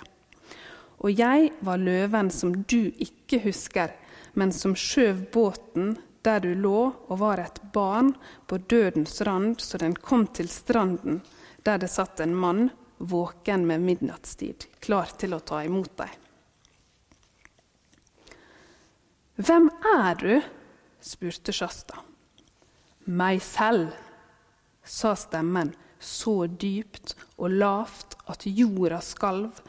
Og 1.04 1.12
jeg 1.12 1.50
var 1.60 1.80
løven 1.80 2.30
som 2.32 2.54
du 2.64 2.88
ikke 2.96 3.42
husker, 3.44 3.92
men 4.32 4.54
som 4.56 4.72
skjøv 4.72 5.26
båten 5.34 5.98
der 6.24 6.40
du 6.40 6.54
lå 6.56 6.78
og 7.08 7.20
var 7.20 7.42
et 7.44 7.60
barn 7.74 8.14
på 8.48 8.56
dødens 8.56 9.20
rand, 9.28 9.60
så 9.60 9.76
den 9.80 9.92
kom 9.96 10.26
til 10.32 10.48
stranden 10.48 11.20
der 11.64 11.76
det 11.82 11.90
satt 11.92 12.22
en 12.24 12.32
mann 12.36 12.70
våken 12.96 13.66
med 13.68 13.84
midnattstid, 13.84 14.64
klar 14.80 15.12
til 15.20 15.36
å 15.36 15.42
ta 15.44 15.60
imot 15.64 15.92
deg. 16.00 16.16
Hvem 19.40 19.68
er 19.92 20.16
du? 20.20 20.34
Spurte 21.00 21.52
Shasta. 21.52 22.00
Meg 23.10 23.40
selv, 23.42 23.94
sa 24.84 25.14
stemmen 25.18 25.72
så 26.00 26.46
dypt 26.48 27.14
og 27.36 27.52
lavt 27.60 28.16
at 28.30 28.46
jorda 28.48 29.00
skalv, 29.04 29.60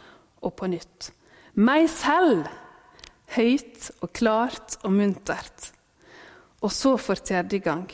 og 0.41 0.55
på 0.57 0.69
nytt. 0.71 1.11
Meg 1.59 1.88
selv! 1.91 2.47
Høyt 3.31 3.91
og 4.03 4.09
klart 4.15 4.79
og 4.81 4.91
muntert. 4.95 5.69
Og 6.61 6.71
så 6.73 6.95
for 7.00 7.19
tredje 7.19 7.61
gang. 7.63 7.85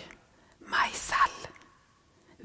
Meg 0.72 0.96
selv! 0.98 1.50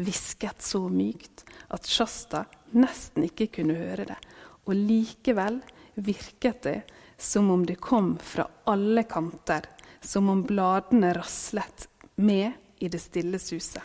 Hvisket 0.02 0.64
så 0.64 0.82
mykt 0.90 1.44
at 1.72 1.88
Shasta 1.88 2.44
nesten 2.74 3.28
ikke 3.28 3.50
kunne 3.58 3.76
høre 3.78 4.08
det. 4.10 4.18
Og 4.66 4.74
likevel 4.76 5.60
virket 5.94 6.62
det 6.66 6.78
som 7.20 7.50
om 7.54 7.64
det 7.66 7.78
kom 7.80 8.16
fra 8.18 8.48
alle 8.68 9.04
kanter, 9.06 9.68
som 10.02 10.28
om 10.28 10.42
bladene 10.42 11.12
raslet 11.14 11.88
med 12.14 12.52
i 12.78 12.88
det 12.88 12.98
stille 12.98 13.38
suset. 13.38 13.82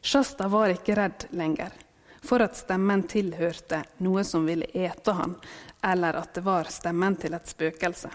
Shasta 0.00 0.48
var 0.48 0.70
ikke 0.70 0.94
redd 0.94 1.26
lenger 1.34 1.72
for 2.26 2.42
at 2.44 2.58
stemmen 2.58 3.04
tilhørte 3.08 3.80
noe 4.02 4.22
som 4.26 4.46
ville 4.46 4.68
ete 4.74 5.14
han, 5.14 5.34
eller 5.82 6.18
at 6.20 6.34
det 6.34 6.44
var 6.46 6.70
stemmen 6.70 7.16
til 7.18 7.34
et 7.38 7.48
spøkelse. 7.48 8.10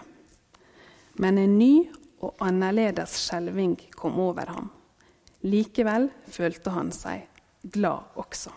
Men 1.20 1.40
en 1.40 1.58
ny 1.58 1.74
og 2.22 2.40
annerledes 2.44 3.16
skjelving 3.24 3.76
kom 3.98 4.20
over 4.22 4.52
ham. 4.54 4.70
Likevel 5.42 6.08
følte 6.30 6.72
han 6.72 6.92
seg 6.94 7.26
glad 7.62 8.18
også. 8.20 8.52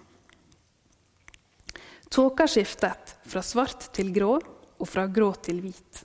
Tåka 2.09 2.47
skiftet 2.47 3.15
fra 3.25 3.41
svart 3.43 3.89
til 3.95 4.13
grå 4.15 4.35
og 4.37 4.87
fra 4.87 5.07
grå 5.11 5.33
til 5.43 5.63
hvit. 5.65 6.04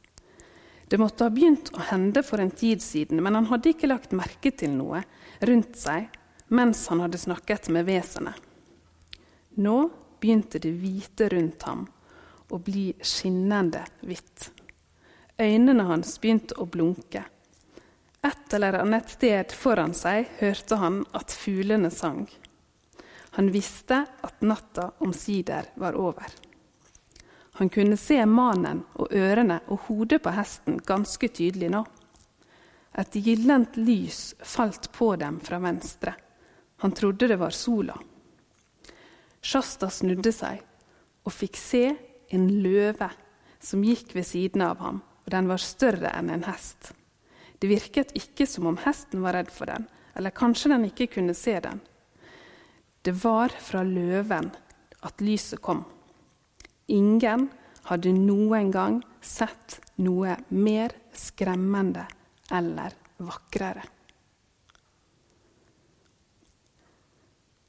Det 0.90 0.98
måtte 0.98 1.28
ha 1.28 1.30
begynt 1.30 1.68
å 1.78 1.84
hende 1.86 2.24
for 2.26 2.42
en 2.42 2.50
tid 2.50 2.82
siden, 2.82 3.20
men 3.22 3.36
han 3.38 3.46
hadde 3.46 3.70
ikke 3.70 3.86
lagt 3.86 4.14
merke 4.16 4.50
til 4.50 4.72
noe 4.74 5.04
rundt 5.46 5.78
seg 5.78 6.08
mens 6.50 6.80
han 6.90 7.04
hadde 7.04 7.20
snakket 7.22 7.68
med 7.70 7.86
vesenet. 7.86 8.34
Nå 9.62 9.76
begynte 10.18 10.58
det 10.58 10.72
hvite 10.80 11.28
rundt 11.30 11.62
ham 11.68 11.84
å 12.50 12.58
bli 12.58 12.88
skinnende 13.06 13.84
hvitt. 14.02 14.50
Øynene 15.38 15.86
hans 15.92 16.16
begynte 16.18 16.58
å 16.58 16.66
blunke. 16.66 17.22
Et 18.26 18.58
eller 18.58 18.82
annet 18.82 19.14
sted 19.14 19.54
foran 19.54 19.94
seg 19.94 20.26
hørte 20.42 20.82
han 20.82 21.04
at 21.14 21.30
fuglene 21.30 21.94
sang. 21.94 22.26
Han 23.38 23.54
visste 23.54 24.02
at 24.26 24.42
natta 24.42 24.90
omsider 25.06 25.70
var 25.78 25.94
over. 25.94 26.34
Han 27.60 27.68
kunne 27.68 27.96
se 28.00 28.16
mannen 28.24 28.78
og 28.96 29.10
ørene 29.12 29.58
og 29.68 29.82
hodet 29.84 30.22
på 30.24 30.32
hesten 30.32 30.78
ganske 30.88 31.28
tydelig 31.28 31.68
nå. 31.74 31.82
Et 32.96 33.18
gyllent 33.20 33.76
lys 33.76 34.20
falt 34.40 34.88
på 34.96 35.10
dem 35.20 35.36
fra 35.44 35.58
venstre. 35.60 36.14
Han 36.80 36.96
trodde 36.96 37.28
det 37.28 37.36
var 37.36 37.52
sola. 37.52 37.98
Shasta 39.44 39.90
snudde 39.92 40.32
seg 40.32 40.64
og 41.28 41.36
fikk 41.36 41.60
se 41.60 41.84
en 42.32 42.48
løve 42.64 43.10
som 43.60 43.84
gikk 43.84 44.16
ved 44.16 44.30
siden 44.30 44.64
av 44.64 44.80
ham, 44.80 45.04
og 45.28 45.36
den 45.36 45.52
var 45.52 45.60
større 45.60 46.16
enn 46.16 46.32
en 46.32 46.48
hest. 46.48 46.94
Det 47.60 47.68
virket 47.68 48.16
ikke 48.16 48.48
som 48.48 48.72
om 48.72 48.80
hesten 48.86 49.20
var 49.20 49.36
redd 49.36 49.52
for 49.52 49.68
den, 49.68 49.84
eller 50.16 50.32
kanskje 50.32 50.72
den 50.72 50.88
ikke 50.88 51.12
kunne 51.18 51.36
se 51.36 51.60
den. 51.60 51.84
Det 53.04 53.20
var 53.20 53.52
fra 53.52 53.84
løven 53.84 54.48
at 55.04 55.20
lyset 55.20 55.60
kom. 55.60 55.84
Ingen 56.90 57.48
hadde 57.86 58.12
noen 58.16 58.70
gang 58.74 58.98
sett 59.22 59.78
noe 60.02 60.36
mer 60.48 60.94
skremmende 61.14 62.06
eller 62.50 62.94
vakrere. 63.22 63.86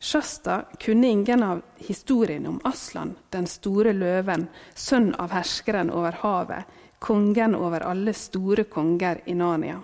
Shasta 0.02 0.66
kunne 0.80 1.08
ingen 1.08 1.44
av 1.44 1.62
historiene 1.78 2.50
om 2.50 2.62
Aslan, 2.64 3.14
den 3.30 3.46
store 3.48 3.94
løven, 3.94 4.48
sønn 4.74 5.12
av 5.22 5.30
herskeren 5.36 5.92
over 5.94 6.18
havet, 6.24 6.66
kongen 7.00 7.54
over 7.56 7.86
alle 7.86 8.14
store 8.18 8.66
konger 8.66 9.22
i 9.30 9.36
Narnia. 9.38 9.78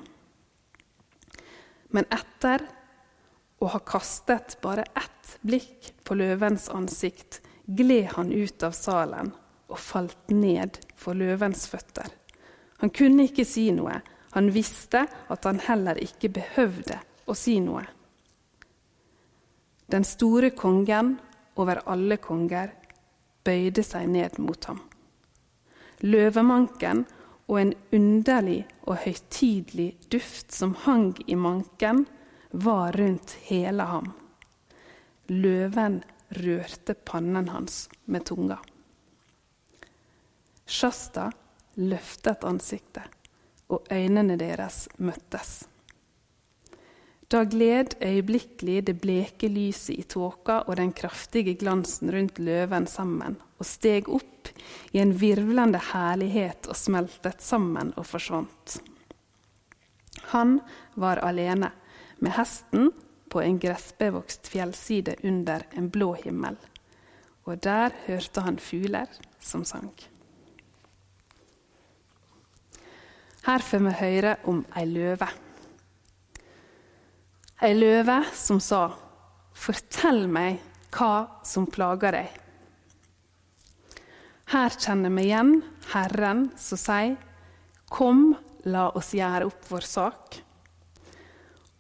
Men 1.94 2.10
etter 2.10 2.66
å 3.62 3.70
ha 3.74 3.80
kastet 3.86 4.58
bare 4.62 4.88
ett 4.98 5.38
blikk 5.46 5.92
på 6.04 6.18
løvens 6.18 6.66
ansikt, 6.74 7.44
gled 7.68 8.14
han 8.16 8.32
ut 8.32 8.64
av 8.64 8.72
salen 8.72 9.34
og 9.68 9.80
falt 9.80 10.32
ned 10.32 10.80
for 10.96 11.18
løvens 11.18 11.68
føtter. 11.68 12.08
Han 12.80 12.94
kunne 12.94 13.28
ikke 13.28 13.46
si 13.48 13.68
noe. 13.76 14.00
Han 14.36 14.52
visste 14.54 15.06
at 15.08 15.46
han 15.48 15.60
heller 15.66 16.00
ikke 16.00 16.30
behøvde 16.36 17.00
å 17.28 17.36
si 17.36 17.58
noe. 17.64 17.84
Den 19.88 20.04
store 20.08 20.52
kongen 20.56 21.16
over 21.58 21.82
alle 21.88 22.20
konger 22.22 22.74
bøyde 23.48 23.84
seg 23.88 24.10
ned 24.12 24.36
mot 24.44 24.68
ham. 24.70 24.82
Løvemanken 26.04 27.06
og 27.48 27.60
en 27.62 27.74
underlig 27.96 28.66
og 28.84 29.00
høytidelig 29.06 29.94
duft 30.12 30.52
som 30.54 30.76
hang 30.84 31.14
i 31.26 31.36
manken, 31.40 32.06
var 32.52 32.96
rundt 32.96 33.34
hele 33.48 33.84
ham. 33.88 34.12
Løven 35.28 36.02
rørte 36.30 36.94
pannen 36.94 37.50
hans 37.50 37.88
med 38.06 38.26
tunga. 38.26 38.58
Shasta 40.68 41.30
løftet 41.78 42.44
ansiktet, 42.44 43.06
og 43.72 43.88
øynene 43.92 44.38
deres 44.40 44.88
møttes. 44.98 45.66
Da 47.28 47.44
gled 47.44 47.98
øyeblikkelig 48.00 48.86
det 48.88 48.96
bleke 49.04 49.50
lyset 49.52 49.98
i 50.00 50.04
tåka 50.08 50.62
og 50.64 50.78
den 50.80 50.94
kraftige 50.96 51.58
glansen 51.60 52.12
rundt 52.12 52.40
løven 52.40 52.88
sammen 52.88 53.36
og 53.60 53.68
steg 53.68 54.08
opp 54.08 54.52
i 54.96 55.02
en 55.04 55.12
virvlende 55.20 55.82
herlighet 55.90 56.70
og 56.72 56.80
smeltet 56.80 57.44
sammen 57.44 57.92
og 58.00 58.08
forsvant. 58.08 58.78
Han 60.32 60.60
var 60.96 61.20
alene, 61.24 61.72
med 62.20 62.34
hesten 62.34 62.90
på 63.30 63.42
en 63.44 63.60
gressbevokst 63.60 64.48
fjellside 64.48 65.16
under 65.24 65.66
en 65.78 65.90
blå 65.92 66.14
himmel. 66.24 66.58
Og 67.48 67.64
der 67.64 67.96
hørte 68.06 68.44
han 68.44 68.60
fugler 68.60 69.12
som 69.40 69.64
sang. 69.66 69.92
Her 73.48 73.64
får 73.64 73.80
vi 73.86 73.92
høre 74.02 74.34
om 74.52 74.66
ei 74.76 74.84
løve. 74.90 75.28
Ei 77.64 77.74
løve 77.74 78.24
som 78.36 78.60
sa, 78.60 78.90
'Fortell 79.54 80.28
meg 80.28 80.60
hva 80.92 81.42
som 81.44 81.66
plager 81.66 82.12
deg'. 82.12 82.36
Her 84.52 84.70
kjenner 84.70 85.10
vi 85.10 85.24
igjen 85.24 85.64
Herren 85.94 86.52
som 86.58 86.78
sier, 86.78 87.16
'Kom, 87.90 88.36
la 88.66 88.90
oss 88.90 89.14
gjøre 89.14 89.46
opp 89.46 89.64
vår 89.70 89.88
sak'. 89.88 90.42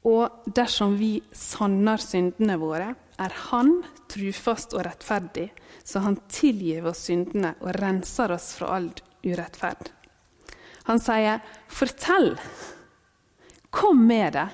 Og 0.07 0.51
dersom 0.55 0.95
vi 0.99 1.17
sanner 1.35 1.99
syndene 1.99 2.55
våre, 2.61 2.93
er 3.17 3.33
Han 3.49 3.81
trufast 4.07 4.75
og 4.77 4.85
rettferdig, 4.87 5.49
så 5.83 5.99
Han 6.05 6.19
tilgir 6.31 6.85
oss 6.87 7.07
syndene 7.09 7.55
og 7.59 7.75
renser 7.75 8.31
oss 8.31 8.53
fra 8.55 8.77
all 8.77 8.91
urettferd. 9.25 9.91
Han 10.87 10.99
sier, 10.99 11.41
'Fortell! 11.67 12.37
Kom 13.69 14.07
med 14.07 14.33
det!' 14.33 14.49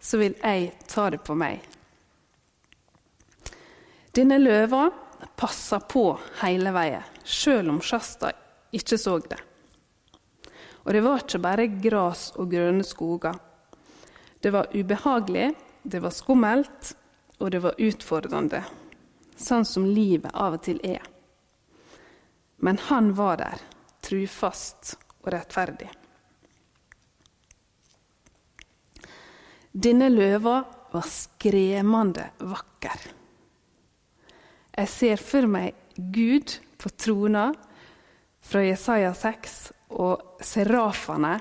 så 0.00 0.18
vil 0.20 0.34
jeg 0.42 0.72
ta 0.88 1.10
det 1.10 1.22
på 1.24 1.34
meg. 1.36 1.60
Denne 4.12 4.36
løva 4.38 4.90
passa 5.36 5.80
på 5.80 6.18
hele 6.42 6.72
veien, 6.76 7.04
sjøl 7.24 7.72
om 7.72 7.80
Shasta 7.80 8.32
ikke 8.74 8.98
så 9.00 9.16
det. 9.24 9.40
Og 10.84 10.92
det 10.92 11.00
var 11.04 11.24
ikke 11.24 11.40
bare 11.40 11.66
gras 11.80 12.26
og 12.36 12.50
grønne 12.52 12.84
skoger. 12.84 13.38
Det 14.44 14.50
var 14.50 14.66
ubehagelig, 14.76 15.54
det 15.82 16.00
var 16.04 16.10
skummelt, 16.12 16.90
og 17.40 17.50
det 17.50 17.62
var 17.64 17.78
utfordrende. 17.80 18.58
Sånn 19.40 19.64
som 19.64 19.86
livet 19.88 20.34
av 20.36 20.58
og 20.58 20.66
til 20.66 20.82
er. 20.84 21.00
Men 22.60 22.76
han 22.90 23.08
var 23.16 23.38
der, 23.40 23.62
trufast 24.04 24.98
og 25.22 25.30
rettferdig. 25.32 25.88
Denne 29.72 30.10
løva 30.12 30.58
var 30.92 31.08
skremmende 31.08 32.28
vakker. 32.44 33.08
Jeg 34.76 34.92
ser 34.92 35.24
for 35.24 35.48
meg 35.48 35.72
Gud 35.96 36.58
på 36.76 36.92
trona 36.92 37.48
fra 38.44 38.60
Jesaja 38.68 39.16
6 39.24 39.58
og 40.04 40.44
serafene 40.44 41.38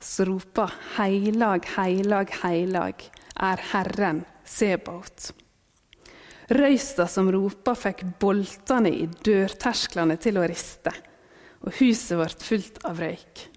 som 0.00 0.26
roper 0.26 0.72
'Heilag, 0.96 1.66
heilag, 1.76 2.30
heilag 2.42 3.10
er 3.36 3.56
Herren 3.72 4.24
Sebaot'. 4.44 5.32
Røysta 6.48 7.08
som 7.10 7.30
ropa, 7.32 7.74
fikk 7.74 8.04
boltene 8.20 8.92
i 8.94 9.06
dørtersklene 9.06 10.16
til 10.22 10.38
å 10.38 10.46
riste, 10.46 10.92
og 11.66 11.74
huset 11.80 12.20
ble 12.20 12.28
fullt 12.46 12.78
av 12.86 13.00
røyk. 13.02 13.48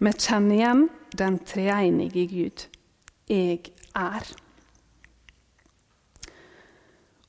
Vi 0.00 0.12
kjenner 0.12 0.56
igjen 0.56 0.86
den 1.16 1.36
treenige 1.44 2.24
Gud. 2.30 2.64
Jeg 3.28 3.70
er. 3.96 4.26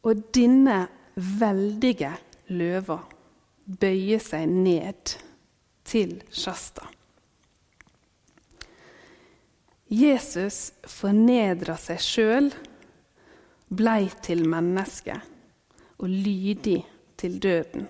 Og 0.06 0.24
denne 0.36 0.80
veldige 1.16 2.12
løva 2.52 3.00
bøyer 3.66 4.24
seg 4.24 4.50
ned 4.50 5.16
til 5.86 6.18
Shasta. 6.34 6.88
Jesus 9.86 10.74
fornedra 10.90 11.78
seg 11.78 12.02
sjøl, 12.02 12.48
blei 13.70 14.10
til 14.26 14.42
menneske 14.50 15.20
og 16.02 16.10
lydig 16.10 16.80
til 17.22 17.38
døden 17.40 17.86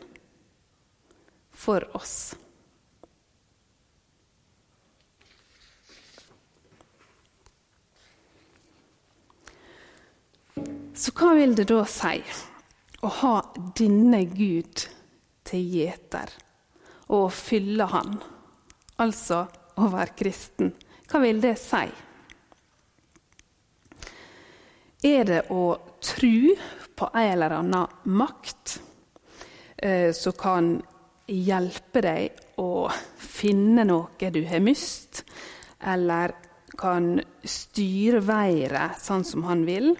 for 1.55 1.87
oss. 1.95 2.35
Så 10.95 11.11
hva 11.15 11.33
vil 11.35 11.55
det 11.55 11.67
da 11.71 11.81
si 11.91 12.19
å 13.03 13.11
ha 13.21 13.35
denne 13.77 14.21
Gud 14.31 14.85
til 15.47 15.71
gjeter 15.75 16.31
å 17.13 17.25
fylle 17.29 17.87
Han, 17.91 18.17
altså 19.01 19.45
å 19.77 19.89
være 19.91 20.15
kristen? 20.17 20.73
Hva 21.05 21.21
vil 21.23 21.41
det 21.43 21.55
si? 21.61 21.85
Er 25.05 25.27
det 25.27 25.43
å 25.53 25.75
tro 26.01 26.55
på 26.95 27.09
en 27.11 27.29
eller 27.35 27.57
annen 27.59 28.15
makt 28.17 28.79
eh, 29.77 30.09
som 30.15 30.33
kan 30.39 30.71
hjelpe 31.29 32.01
deg 32.05 32.57
å 32.61 32.87
finne 33.19 33.85
noe 33.85 34.31
du 34.31 34.41
har 34.47 34.63
mist, 34.63 35.25
eller 35.85 36.33
kan 36.75 37.19
styre 37.45 38.23
været 38.25 38.99
sånn 38.99 39.23
som 39.27 39.45
han 39.47 39.65
vil? 39.67 39.93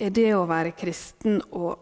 er 0.00 0.12
det 0.16 0.30
å 0.34 0.46
være 0.48 0.72
kristen 0.76 1.40
å 1.52 1.74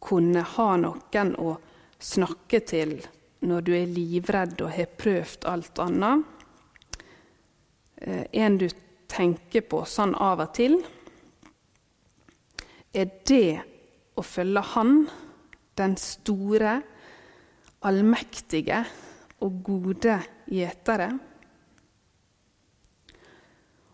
kunne 0.00 0.42
ha 0.56 0.68
noen 0.80 1.34
å 1.38 1.54
snakke 2.00 2.62
til 2.64 2.96
når 3.44 3.64
du 3.64 3.72
er 3.76 3.88
livredd 3.88 4.60
og 4.64 4.72
har 4.74 4.92
prøvd 5.00 5.46
alt 5.48 5.80
annet. 5.80 6.24
Eh, 8.00 8.24
en 8.44 8.58
du 8.60 8.68
tenker 9.10 9.64
på 9.68 9.82
sånn 9.88 10.14
av 10.16 10.44
og 10.44 10.54
til. 10.56 10.78
Er 12.92 13.10
det 13.28 13.60
å 14.16 14.24
følge 14.24 14.62
Han, 14.74 14.94
den 15.78 15.96
store, 15.96 16.80
allmektige 17.86 18.82
og 19.40 19.62
gode 19.64 20.18
gjetere. 20.52 21.08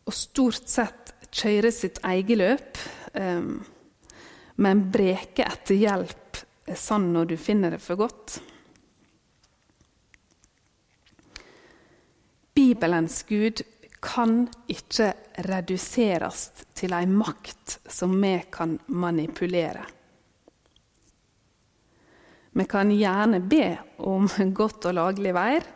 Og 0.06 0.14
stort 0.14 0.66
sett 0.70 1.12
kjøre 1.36 1.70
sitt 1.74 2.00
eget 2.06 2.40
løp, 2.40 2.80
um, 3.18 3.60
men 4.56 4.86
breke 4.92 5.44
etter 5.44 5.76
hjelp 5.78 6.40
er 6.66 6.78
sann 6.78 7.10
når 7.14 7.32
du 7.32 7.36
finner 7.40 7.76
det 7.76 7.80
for 7.82 8.00
godt. 8.00 8.38
Bibelens 12.56 13.20
Gud 13.28 13.60
kan 14.02 14.46
ikke 14.70 15.10
reduseres 15.46 16.48
til 16.76 16.94
ei 16.96 17.04
makt 17.10 17.78
som 17.92 18.14
vi 18.22 18.32
kan 18.52 18.78
manipulere. 18.88 19.84
Vi 22.56 22.64
kan 22.64 22.90
gjerne 22.96 23.42
be 23.44 23.66
om 24.08 24.28
godt 24.60 24.88
og 24.88 24.96
laglig 24.96 25.34
vær. 25.36 25.66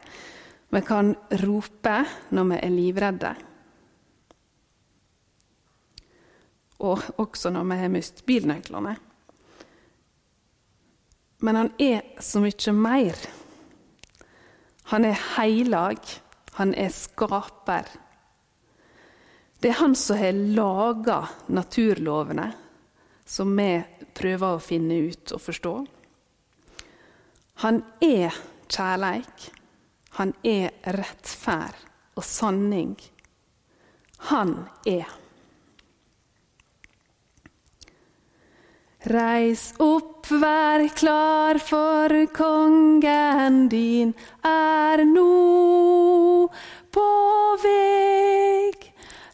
Vi 0.71 0.81
kan 0.87 1.13
rope 1.43 1.97
når 2.33 2.51
vi 2.53 2.61
er 2.63 2.73
livredde. 2.73 3.35
Og 6.81 7.03
også 7.21 7.53
når 7.53 7.69
vi 7.71 7.79
har 7.83 7.93
mistet 7.93 8.27
bilnøklene. 8.29 8.97
Men 11.41 11.57
han 11.57 11.71
er 11.81 12.03
så 12.21 12.41
mye 12.41 12.73
mer. 12.77 13.17
Han 14.93 15.05
er 15.09 15.23
heilag. 15.37 16.01
Han 16.59 16.75
er 16.75 16.91
skaper. 16.93 17.89
Det 19.61 19.71
er 19.71 19.81
han 19.81 19.95
som 19.97 20.17
har 20.17 20.33
laga 20.33 21.21
naturlovene, 21.53 22.47
som 23.25 23.53
vi 23.57 23.71
prøver 24.17 24.57
å 24.57 24.63
finne 24.65 24.97
ut 25.13 25.33
og 25.37 25.43
forstå. 25.45 25.75
Han 27.65 27.83
er 28.01 28.37
kjærleik. 28.73 29.51
Han 30.17 30.33
er 30.45 30.73
rettferd 30.97 31.77
og 32.17 32.25
sanning. 32.25 32.97
Han 34.33 34.57
er. 34.89 35.09
Reis 39.09 39.73
opp, 39.81 40.27
vær 40.29 40.83
klar, 40.93 41.57
for 41.57 42.13
kongen 42.37 43.69
din 43.73 44.13
er 44.45 45.01
nå 45.09 46.49
på 46.93 47.07
veg. 47.63 48.85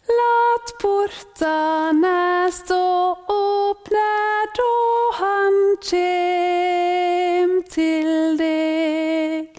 Lat 0.07 0.71
portane 0.79 2.47
stå 2.55 2.79
åpne 3.27 4.07
da 4.55 4.71
han 5.19 5.59
kjem 5.83 7.59
til 7.67 8.39
deg. 8.39 9.51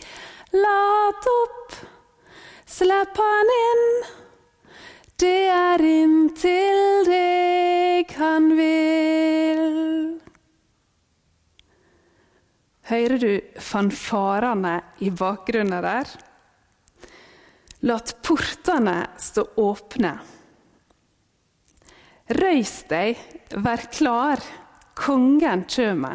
Lat 0.55 1.31
opp, 1.35 1.81
slipp 2.63 3.19
han 3.19 3.53
inn. 3.59 3.85
Det 5.19 5.49
er 5.51 5.83
inntil 5.83 7.03
deg 7.11 8.15
han 8.15 8.53
vil. 8.55 8.56
Hører 12.87 13.19
du 13.19 13.31
fanfarene 13.59 14.77
i 15.03 15.09
bakgrunnen 15.11 15.83
der? 15.83 16.11
Lat 17.83 18.13
portene 18.23 18.95
stå 19.19 19.43
åpne. 19.59 20.13
Røys 22.37 22.71
deg, 22.87 23.19
vær 23.59 23.83
klar, 23.91 24.43
kongen 24.95 25.65
kjem. 25.67 26.05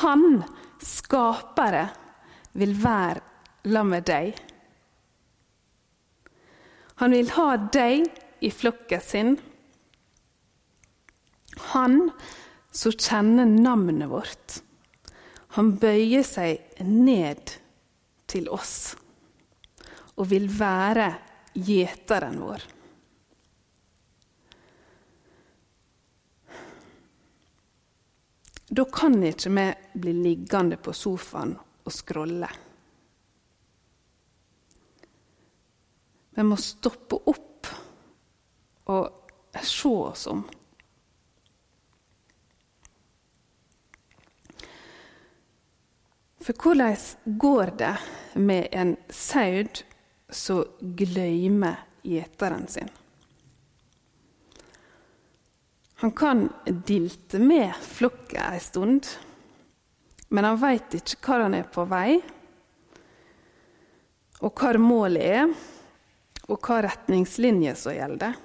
Han, 0.00 0.24
skapere, 0.78 1.88
vil 2.54 2.74
være 2.78 3.70
la 3.74 3.82
med 3.86 4.06
deg. 4.06 4.38
Han 7.02 7.16
vil 7.18 7.32
ha 7.34 7.48
deg 7.74 8.06
i 8.46 8.52
flokken 8.54 9.02
sin. 9.02 9.34
Han 11.74 11.98
som 12.74 12.94
kjenner 12.94 13.50
navnet 13.50 14.10
vårt. 14.10 14.60
Han 15.54 15.76
bøyer 15.78 16.24
seg 16.26 16.80
ned 16.82 17.52
til 18.26 18.48
oss 18.50 18.94
og 20.18 20.26
vil 20.30 20.48
være 20.50 21.06
gjeteren 21.54 22.40
vår. 22.42 22.64
Da 28.74 28.84
kan 28.90 29.14
ikke 29.22 29.52
vi 29.54 29.66
bli 30.02 30.16
liggende 30.24 30.80
på 30.82 30.94
sofaen 30.96 31.54
og 31.54 31.94
scrolle. 31.94 32.48
Vi 36.34 36.42
må 36.42 36.58
stoppe 36.58 37.20
opp 37.30 37.70
og 38.90 39.62
se 39.62 39.94
oss 39.94 40.26
om. 40.32 40.42
For 46.44 46.52
hvordan 46.60 46.96
går 47.24 47.70
det 47.80 47.94
med 48.34 48.68
en 48.72 48.96
sau 49.08 49.64
som 50.28 50.64
glemmer 50.80 51.86
gjeteren 52.04 52.66
sin? 52.68 52.90
Han 56.02 56.12
kan 56.12 56.50
dilte 56.66 57.38
med 57.40 57.72
flokket 57.80 58.42
ei 58.42 58.60
stund, 58.60 59.08
men 60.28 60.44
han 60.44 60.60
veit 60.60 60.98
ikke 60.98 61.22
hvor 61.24 61.46
han 61.46 61.56
er 61.56 61.70
på 61.72 61.86
vei, 61.88 62.18
og 64.44 64.52
hvor 64.52 64.76
målet 64.82 65.24
er, 65.24 65.54
og 66.44 66.60
hva 66.60 66.82
retningslinjer 66.84 67.78
som 67.78 67.96
gjelder. 67.96 68.36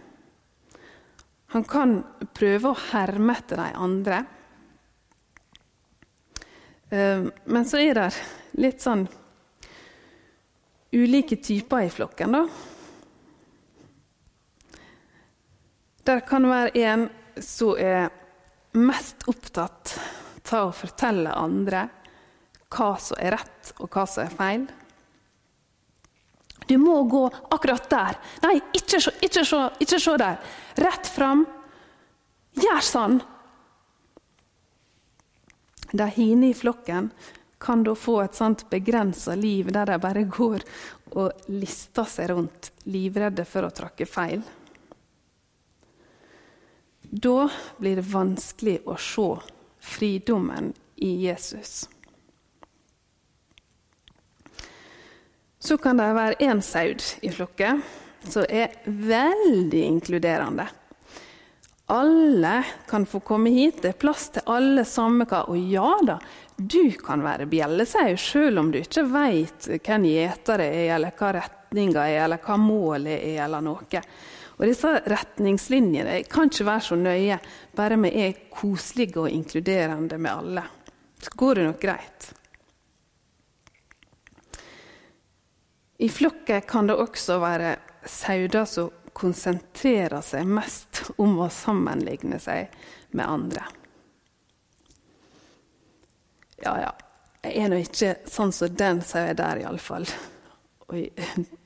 Han 1.52 1.68
kan 1.68 1.98
prøve 2.32 2.72
å 2.72 2.84
herme 2.94 3.36
etter 3.36 3.60
de 3.60 3.72
andre. 3.76 4.24
Men 6.90 7.66
så 7.70 7.78
er 7.84 7.98
det 7.98 8.08
litt 8.58 8.82
sånn 8.82 9.06
ulike 10.92 11.38
typer 11.38 11.86
i 11.86 11.92
flokken, 11.94 12.34
da. 12.34 12.48
Der 16.10 16.24
kan 16.26 16.48
være 16.50 16.74
en 16.90 17.06
som 17.46 17.78
er 17.78 18.10
mest 18.74 19.28
opptatt 19.30 19.94
av 20.50 20.72
å 20.72 20.74
fortelle 20.74 21.34
andre 21.38 21.86
hva 22.74 22.94
som 23.02 23.20
er 23.22 23.36
rett, 23.38 23.74
og 23.78 23.90
hva 23.94 24.06
som 24.10 24.26
er 24.26 24.34
feil. 24.34 24.66
Du 26.70 26.76
må 26.78 27.00
gå 27.10 27.24
akkurat 27.50 27.86
der. 27.90 28.18
Nei, 28.46 28.60
ikke 28.78 29.00
se, 29.02 29.14
ikke 29.26 29.46
se, 29.46 29.62
ikke 29.82 30.00
se 30.02 30.16
der. 30.22 30.38
Rett 30.78 31.10
fram. 31.10 31.46
Gjør 32.60 32.84
sånn. 32.86 33.18
De 35.92 36.08
hine 36.16 36.50
i 36.50 36.54
flokken 36.54 37.10
kan 37.60 37.84
da 37.84 37.96
få 37.96 38.22
et 38.22 38.36
sånt 38.36 38.70
begrensa 38.70 39.36
liv 39.36 39.72
der 39.72 39.90
de 39.90 39.98
bare 40.00 40.24
går 40.24 40.64
og 41.20 41.50
lister 41.52 42.08
seg 42.08 42.32
rundt, 42.32 42.72
livredde 42.88 43.46
for 43.46 43.68
å 43.68 43.74
tråkke 43.76 44.08
feil. 44.08 44.44
Da 47.02 47.50
blir 47.78 48.00
det 48.00 48.08
vanskelig 48.12 48.80
å 48.86 48.96
se 49.02 49.30
fridommen 49.82 50.74
i 50.96 51.16
Jesus. 51.26 51.88
Så 55.60 55.78
kan 55.78 55.98
det 56.00 56.12
være 56.16 56.38
én 56.40 56.62
saud 56.64 57.04
i 57.26 57.32
flokken 57.34 57.82
som 58.24 58.46
er 58.48 58.78
veldig 58.86 59.82
inkluderende. 59.90 60.70
Alle 61.92 62.64
kan 62.88 63.06
få 63.06 63.20
komme 63.20 63.50
hit, 63.50 63.82
det 63.82 63.96
er 63.96 64.02
plass 64.02 64.28
til 64.36 64.46
alle 64.46 64.84
samme 64.86 65.26
hva. 65.26 65.40
Og 65.50 65.58
ja 65.58 65.96
da, 66.06 66.20
du 66.56 66.92
kan 67.02 67.24
være 67.26 67.48
bjellesau 67.50 68.14
selv 68.22 68.62
om 68.62 68.70
du 68.70 68.78
ikke 68.78 69.08
veit 69.10 69.66
hvem 69.74 70.06
gjeter 70.06 70.62
er, 70.68 70.84
eller 71.00 71.16
hva 71.18 71.32
retninga 71.40 72.04
er, 72.06 72.20
eller 72.28 72.44
hva 72.46 72.60
målet 72.62 73.16
er, 73.18 73.40
eller 73.48 73.66
noe. 73.66 74.04
Og 74.60 74.66
disse 74.68 74.92
retningslinjene 75.10 76.20
kan 76.30 76.52
ikke 76.52 76.68
være 76.68 76.86
så 76.92 77.00
nøye, 77.00 77.40
bare 77.74 77.98
vi 78.04 78.14
er 78.22 78.40
koselige 78.54 79.24
og 79.24 79.34
inkluderende 79.34 80.22
med 80.22 80.34
alle. 80.34 80.66
Så 81.18 81.34
går 81.42 81.58
det 81.58 81.68
nok 81.72 81.82
greit. 81.82 82.32
I 86.00 86.08
flokken 86.14 86.62
kan 86.70 86.88
det 86.88 87.02
også 87.02 87.42
være 87.42 87.78
sauer 88.06 88.66
som 88.70 88.94
konsentrerer 89.20 90.24
seg 90.26 90.48
mest 90.48 91.04
om 91.18 91.38
å 91.44 91.50
sammenligne 91.54 92.40
seg 92.42 92.74
med 93.12 93.28
andre. 93.28 93.66
Ja, 96.64 96.74
ja. 96.82 96.94
Jeg 97.40 97.56
er 97.56 97.70
nå 97.72 97.78
ikke 97.80 98.16
sånn 98.28 98.52
som 98.52 98.74
den 98.76 99.00
sauen 99.06 99.38
der, 99.40 99.62
iallfall. 99.62 100.08
Oi, 100.92 101.06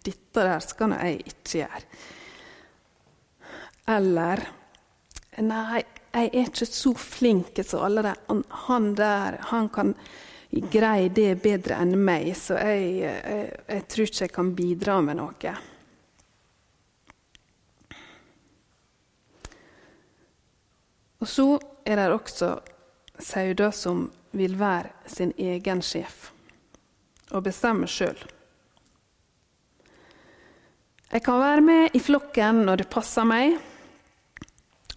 dette 0.06 0.44
der 0.44 0.60
skal 0.62 0.92
nå 0.92 1.00
jeg 1.02 1.24
ikke 1.34 1.64
gjøre. 1.64 1.88
Eller 3.94 4.46
Nei, 5.42 5.82
jeg 6.14 6.28
er 6.30 6.46
ikke 6.46 6.68
så 6.70 6.92
flink 6.94 7.58
som 7.66 7.88
alle 7.88 8.04
de. 8.06 8.12
Han 8.68 8.92
der, 8.94 9.40
han 9.50 9.70
kan 9.74 9.96
greie 10.70 11.10
det 11.10 11.40
bedre 11.42 11.80
enn 11.82 11.96
meg, 11.98 12.28
så 12.38 12.60
jeg, 12.62 13.00
jeg, 13.02 13.48
jeg 13.66 13.86
tror 13.90 14.12
ikke 14.12 14.22
jeg 14.28 14.34
kan 14.36 14.52
bidra 14.54 15.00
med 15.02 15.18
noe. 15.18 15.56
Og 21.24 21.30
så 21.32 21.46
er 21.88 22.02
det 22.02 22.12
også 22.12 22.50
sauer 23.24 23.70
som 23.72 24.10
vil 24.36 24.58
være 24.60 24.90
sin 25.08 25.32
egen 25.40 25.80
sjef 25.86 26.34
og 27.32 27.46
bestemme 27.46 27.88
sjøl. 27.88 28.18
Jeg 31.14 31.24
kan 31.24 31.40
være 31.40 31.64
med 31.64 31.96
i 31.96 32.02
flokken 32.04 32.60
når 32.68 32.82
det 32.82 32.90
passer 32.92 33.24
meg, 33.30 33.56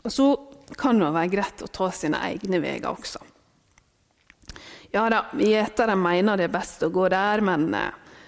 og 0.02 0.10
så 0.10 0.26
kan 0.74 0.98
det 0.98 1.12
være 1.14 1.32
greit 1.36 1.62
å 1.62 1.70
ta 1.70 1.92
sine 1.94 2.18
egne 2.26 2.58
veier 2.64 2.90
også. 2.90 3.22
Ja 4.90 5.06
da, 5.12 5.26
gjetere 5.38 5.94
mener 6.00 6.40
det 6.40 6.48
er 6.48 6.56
best 6.58 6.82
å 6.82 6.90
gå 6.90 7.06
der, 7.12 7.44
men 7.44 7.68
eh, 7.70 8.20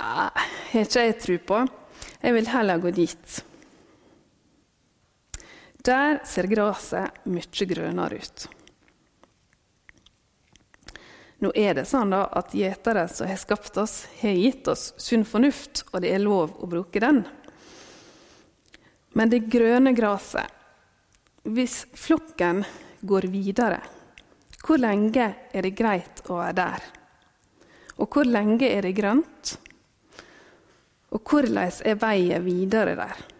nei, 0.00 0.28
har 0.72 0.86
ikke 0.88 1.06
jeg 1.06 1.18
tro 1.22 1.40
på. 1.52 1.64
Jeg 2.18 2.40
vil 2.40 2.50
heller 2.50 2.82
gå 2.82 2.94
dit. 2.96 3.42
Der 5.84 6.22
ser 6.24 6.46
gresset 6.48 7.26
mye 7.28 7.66
grønnere 7.68 8.16
ut. 8.16 8.44
Nå 11.44 11.50
er 11.52 11.74
det 11.76 11.84
sånn 11.84 12.14
at 12.16 12.54
gjetere 12.56 13.02
som 13.12 13.28
har 13.28 13.36
skapt 13.36 13.76
oss, 13.82 14.06
har 14.22 14.32
gitt 14.32 14.68
oss 14.72 14.94
sunn 14.96 15.26
fornuft, 15.28 15.82
og 15.92 16.00
det 16.00 16.14
er 16.14 16.22
lov 16.24 16.54
å 16.56 16.68
bruke 16.70 17.02
den. 17.04 17.20
Men 19.12 19.28
det 19.30 19.44
grønne 19.52 19.92
gresset 19.94 20.48
Hvis 21.44 21.82
flokken 21.92 22.62
går 23.04 23.26
videre, 23.28 23.82
hvor 24.64 24.80
lenge 24.80 25.26
er 25.52 25.66
det 25.66 25.74
greit 25.76 26.22
å 26.32 26.38
være 26.38 26.56
der? 26.56 26.86
Og 28.00 28.08
hvor 28.08 28.24
lenge 28.24 28.64
er 28.64 28.88
det 28.88 28.94
grønt? 28.96 29.58
Og 31.12 31.20
hvordan 31.20 31.68
er 31.84 32.00
veien 32.00 32.48
videre 32.48 32.96
der? 32.96 33.33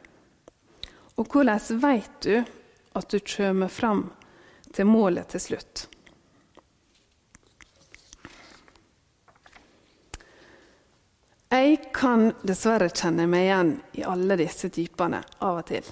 Og 1.15 1.31
hvordan 1.31 1.81
veit 1.83 2.21
du 2.27 2.43
at 2.95 3.11
du 3.11 3.19
kommer 3.23 3.71
fram 3.71 4.07
til 4.75 4.89
målet 4.91 5.31
til 5.35 5.43
slutt? 5.43 5.85
Jeg 11.55 11.77
kan 11.95 12.33
dessverre 12.43 12.91
kjenne 12.91 13.29
meg 13.31 13.47
igjen 13.47 13.69
i 13.95 14.03
alle 14.11 14.35
disse 14.41 14.73
typene 14.75 15.21
av 15.39 15.61
og 15.61 15.69
til. 15.69 15.87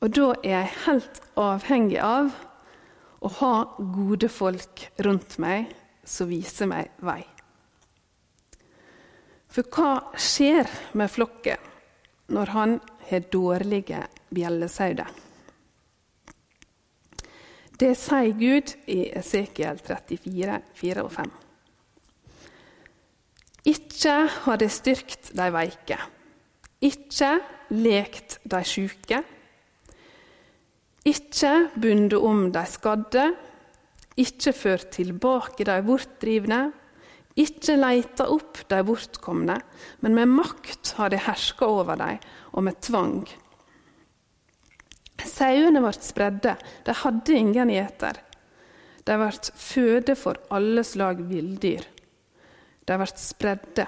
Og 0.00 0.14
da 0.14 0.28
er 0.38 0.54
jeg 0.54 0.76
helt 0.86 1.20
avhengig 1.36 1.98
av 2.00 2.30
å 3.20 3.32
ha 3.42 3.54
gode 3.92 4.30
folk 4.32 4.86
rundt 5.04 5.36
meg 5.42 5.74
som 6.06 6.30
viser 6.30 6.70
meg 6.70 6.94
vei. 7.04 7.20
For 9.52 9.68
hva 9.74 10.16
skjer 10.16 10.70
med 10.96 11.12
flokken 11.12 11.67
når 12.28 12.52
han 12.54 12.76
har 13.08 13.26
dårlige 13.32 14.02
bjellesauer. 14.34 15.08
Det 17.78 17.92
sier 17.94 18.34
Gud 18.34 18.72
i 18.90 19.04
Esekiel 19.16 19.78
34, 19.78 20.58
4 20.74 21.04
og 21.04 21.12
5. 21.14 21.30
Ikke 23.70 24.14
har 24.32 24.58
det 24.58 24.70
styrkt 24.72 25.30
de 25.36 25.46
veike, 25.54 25.98
ikke 26.82 27.30
lekt 27.74 28.38
de 28.48 28.62
sjuke, 28.66 29.22
ikke 31.08 31.52
bundet 31.78 32.18
om 32.18 32.48
de 32.54 32.64
skadde, 32.68 33.28
ikke 34.18 34.52
ført 34.52 34.90
tilbake 34.96 35.66
de 35.68 35.78
bortdrivne, 35.86 36.60
ikke 37.38 37.76
leita 37.78 38.26
opp 38.34 38.64
de 38.70 38.80
bortkomne, 38.86 39.58
men 40.02 40.16
med 40.16 40.32
makt 40.32 40.94
har 40.98 41.12
de 41.12 41.20
herska 41.22 41.68
over 41.68 41.98
dem, 42.00 42.18
og 42.52 42.66
med 42.66 42.80
tvang. 42.82 43.22
Sauene 45.28 45.82
ble 45.82 45.92
spredde, 45.94 46.54
de 46.86 46.94
hadde 47.02 47.36
ingen 47.36 47.70
gjeter. 47.72 48.18
De 49.06 49.16
ble 49.18 49.52
føde 49.56 50.16
for 50.18 50.38
alle 50.54 50.84
slag 50.86 51.22
villdyr. 51.28 51.84
De 52.88 52.96
ble 52.98 53.08
spredde. 53.20 53.86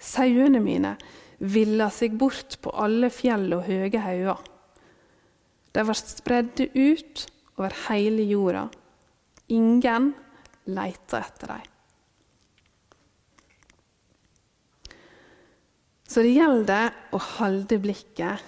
Sauene 0.00 0.60
mine 0.64 0.94
villa 1.38 1.90
seg 1.92 2.16
bort 2.18 2.58
på 2.62 2.72
alle 2.78 3.10
fjell 3.12 3.46
og 3.56 3.66
høye 3.68 4.00
hauger. 4.00 4.40
De 5.74 5.84
ble 5.84 5.96
spredde 5.98 6.68
ut 6.74 7.26
over 7.58 7.74
hele 7.88 8.26
jorda. 8.28 8.68
Ingen 9.54 10.12
leita 10.70 11.20
etter 11.20 11.54
dem. 11.54 11.73
Så 16.14 16.22
det 16.22 16.36
gjelder 16.36 16.92
å 17.10 17.18
holde 17.18 17.80
blikket 17.82 18.42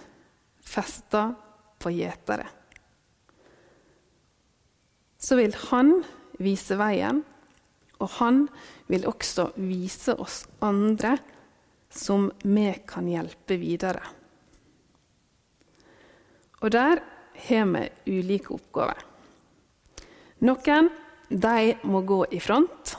festa 0.62 1.32
på 1.82 1.90
gjetere. 1.90 2.46
Så 5.18 5.34
vil 5.40 5.56
han 5.66 5.96
vise 6.38 6.76
veien 6.78 7.24
og 7.98 8.12
han 8.18 8.44
vil 8.90 9.06
også 9.08 9.50
vise 9.56 10.14
oss 10.20 10.44
andre 10.64 11.16
som 11.92 12.28
vi 12.44 12.68
kan 12.88 13.08
hjelpe 13.08 13.56
videre. 13.60 14.02
Og 16.62 16.72
der 16.72 17.00
har 17.46 17.70
vi 17.72 18.18
ulike 18.18 18.54
oppgaver. 18.56 19.00
Noen 20.44 20.90
de 21.28 21.72
må 21.88 22.02
gå 22.06 22.20
i 22.36 22.40
front, 22.40 22.92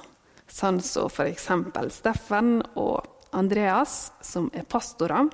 sånn 0.47 0.81
som 0.83 1.07
f.eks. 1.07 1.47
Steffen 1.93 2.57
og 2.75 3.05
Andreas, 3.35 4.11
som 4.21 4.49
er 4.53 4.67
pastorer. 4.67 5.27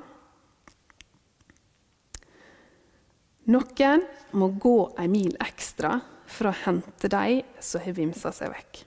Noen 3.54 4.04
må 4.40 4.48
gå 4.56 4.78
en 4.98 5.12
mil 5.12 5.36
ekstra 5.44 5.98
for 6.26 6.50
å 6.50 6.58
hente 6.64 7.10
de 7.12 7.42
som 7.60 7.84
har 7.84 7.98
vimsa 7.98 8.32
seg 8.34 8.54
vekk. 8.54 8.84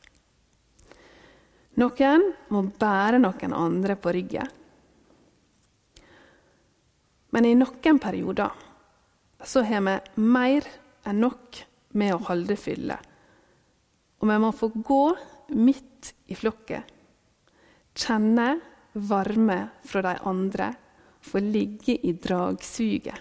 Noen 1.77 2.31
må 2.49 2.63
bære 2.81 3.21
noen 3.21 3.53
andre 3.53 3.99
på 4.01 4.15
ryggen. 4.17 4.49
Men 7.37 7.45
i 7.45 7.57
noen 7.59 8.01
perioder 8.01 8.65
så 9.45 9.61
har 9.69 9.85
vi 9.85 10.23
mer 10.25 10.65
enn 11.07 11.21
nok 11.21 11.61
med 12.01 12.15
å 12.15 12.23
holde 12.31 12.57
fylle. 12.57 12.97
Og 14.21 14.31
vi 14.31 14.39
må 14.41 14.53
få 14.57 14.71
gå 14.73 15.03
midt 15.53 16.15
i 16.33 16.39
flokket, 16.39 16.89
kjenne 17.97 18.49
varme 18.97 19.59
fra 19.85 20.03
de 20.03 20.15
andre, 20.29 20.73
få 21.21 21.41
ligge 21.43 21.97
i 22.07 22.13
dragsuget. 22.13 23.19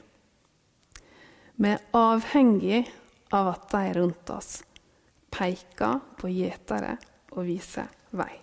Vi 1.55 1.71
er 1.71 1.83
avhengig 1.95 2.81
av 3.33 3.49
at 3.53 3.69
de 3.71 3.93
rundt 3.95 4.31
oss 4.35 4.57
peker 5.35 6.01
på 6.19 6.31
gjetere 6.31 6.95
og 7.35 7.45
viser 7.47 7.91
vei. 8.15 8.33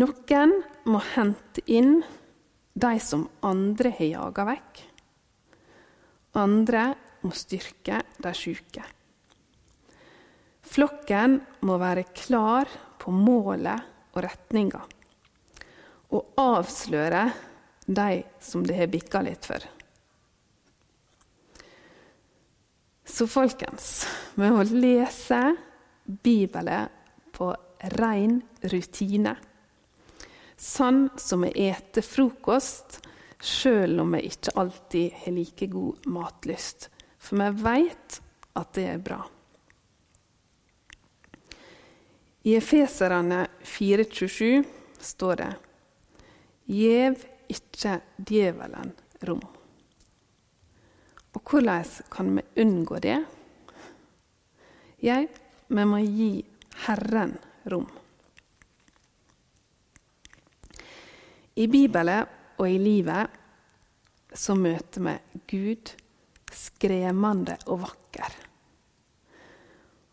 Noen 0.00 0.54
må 0.86 1.00
hente 1.16 1.64
inn 1.66 1.98
de 2.80 2.92
som 3.02 3.26
andre 3.44 3.90
har 3.96 4.12
jaga 4.12 4.46
vekk. 4.52 4.82
Andre 6.38 6.84
må 7.26 7.32
styrke 7.34 7.98
de 8.22 8.32
sjuke. 8.36 8.84
Flokken 10.70 11.40
må 11.66 11.80
være 11.82 12.06
klar 12.14 12.70
på 13.02 13.10
målet 13.10 13.89
og 14.14 14.24
retninger. 14.24 14.96
og 16.10 16.32
avsløre 16.42 17.28
de 17.86 18.22
som 18.42 18.64
det 18.66 18.74
har 18.74 18.90
bikka 18.90 19.20
litt 19.22 19.46
for. 19.46 19.62
Så 23.06 23.26
folkens, 23.30 24.06
vi 24.34 24.50
må 24.50 24.64
lese 24.70 25.40
Bibelen 26.04 26.90
på 27.34 27.52
ren 27.94 28.40
rutine. 28.62 29.36
Sånn 30.60 31.08
som 31.16 31.46
vi 31.46 31.68
eter 31.70 32.04
frokost, 32.04 33.00
sjøl 33.40 34.02
om 34.02 34.14
vi 34.14 34.26
ikke 34.28 34.54
alltid 34.60 35.22
har 35.22 35.36
like 35.38 35.70
god 35.72 36.06
matlyst. 36.10 36.90
For 37.18 37.40
vi 37.40 37.64
veit 37.64 38.20
at 38.58 38.74
det 38.76 38.86
er 38.92 39.02
bra. 39.02 39.22
I 42.42 42.54
Efeserane 42.56 43.46
4,27 43.62 44.64
står 45.00 45.36
det 45.36 45.50
Gjev 46.70 47.24
ikke 47.52 47.98
djevelen 48.16 48.94
rom. 49.28 49.42
Og 51.34 51.42
hvordan 51.44 51.84
kan 52.10 52.32
vi 52.36 52.44
unngå 52.62 53.00
det? 53.02 53.18
Jeg, 55.04 55.28
vi 55.68 55.84
må 55.84 56.00
gi 56.00 56.30
Herren 56.86 57.36
rom. 57.68 57.86
I 61.60 61.66
Bibelen 61.68 62.24
og 62.56 62.66
i 62.70 62.80
livet 62.80 63.38
så 64.32 64.56
møter 64.56 65.04
vi 65.04 65.16
Gud 65.50 65.94
skremmende 66.56 67.58
og 67.68 67.82
vakker. 67.84 68.36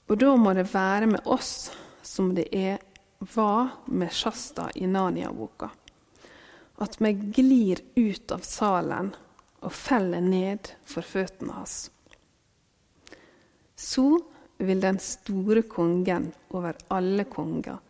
Og 0.07 0.19
da 0.19 0.35
må 0.39 0.53
det 0.57 0.67
være 0.73 1.07
med 1.15 1.27
oss 1.27 1.69
som 2.07 2.31
det 2.35 2.47
er, 2.55 2.79
var 3.19 3.67
med 3.85 4.13
Shasta 4.13 4.69
i 4.75 4.87
Narnia-boka. 4.87 5.69
At 6.77 7.01
vi 7.01 7.13
glir 7.13 7.81
ut 7.95 8.31
av 8.31 8.45
salen 8.45 9.11
og 9.59 9.73
feller 9.73 10.21
ned 10.21 10.71
for 10.85 11.05
føttene 11.05 11.57
hans. 11.57 11.77
Så 13.75 14.07
vil 14.57 14.81
den 14.81 14.99
store 15.03 15.65
kongen 15.69 16.31
over 16.55 16.77
alle 16.93 17.27
konger 17.29 17.81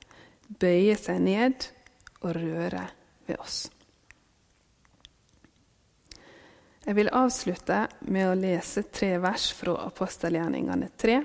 bøye 0.48 0.96
seg 1.00 1.22
ned 1.24 1.68
og 2.24 2.34
røre 2.40 2.88
ved 3.28 3.40
oss. 3.44 3.66
Jeg 6.88 6.96
vil 6.96 7.12
avslutte 7.12 7.82
med 8.08 8.30
å 8.30 8.36
lese 8.40 8.86
tre 8.88 9.18
vers 9.20 9.50
fra 9.52 9.76
apostelgjerningene 9.90 10.88
3 10.96 11.18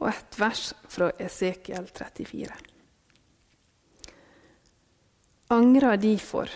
og 0.00 0.08
et 0.10 0.38
vers 0.38 0.72
fra 0.90 1.10
Esekiel 1.22 1.86
34. 1.86 2.54
Angra 5.54 5.94
difor, 6.00 6.50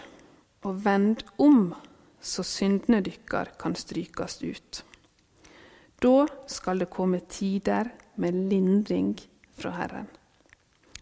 og 0.66 0.85
vend 0.85 1.22
om, 1.38 1.74
så 2.20 2.42
syndene 2.42 3.01
dykkar 3.05 3.53
kan 3.61 3.77
strykast 3.79 4.42
ut. 4.42 4.81
Da 6.03 6.27
skal 6.51 6.83
det 6.83 6.90
komme 6.90 7.20
tider 7.31 7.92
med 8.16 8.35
lindring 8.51 9.14
fra 9.59 9.70
Herren. 9.77 10.09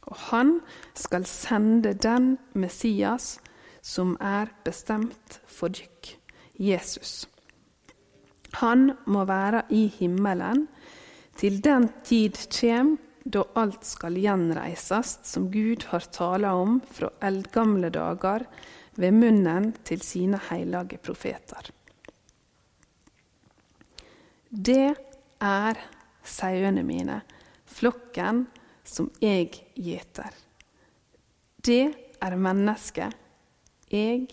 Og 0.07 0.17
Han 0.31 0.61
skal 0.95 1.27
sende 1.27 1.95
den 1.95 2.39
Messias 2.55 3.41
som 3.83 4.17
er 4.21 4.51
bestemt 4.65 5.41
for 5.47 5.69
dykk, 5.69 6.17
Jesus. 6.59 7.29
Han 8.61 8.93
må 9.07 9.25
være 9.25 9.63
i 9.71 9.87
himmelen 9.87 10.67
til 11.37 11.61
den 11.65 11.89
tid 12.07 12.39
kjem 12.53 12.97
da 13.27 13.43
alt 13.59 13.85
skal 13.85 14.17
gjenreisast, 14.23 15.27
som 15.27 15.49
Gud 15.51 15.89
har 15.91 16.07
tala 16.15 16.55
om 16.55 16.79
fra 16.87 17.11
eldgamle 17.27 17.91
dager 17.91 18.47
ved 18.97 19.17
munnen 19.17 19.73
til 19.85 20.03
sine 20.07 20.39
hellige 20.49 21.01
profeter. 21.03 21.73
Det 24.51 24.95
er 25.43 25.81
sauene 26.23 26.85
mine, 26.87 27.21
flokken 27.67 28.47
som 28.87 29.11
jeg 29.21 29.51
gjeter. 29.75 30.31
Det 31.67 31.85
er 32.23 32.37
mennesket. 32.39 33.13
Jeg 33.91 34.31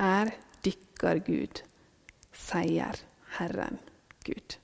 er 0.00 0.32
dykker 0.64 1.20
Gud, 1.28 1.62
sier 2.32 3.04
Herren 3.38 3.78
Gud. 4.24 4.63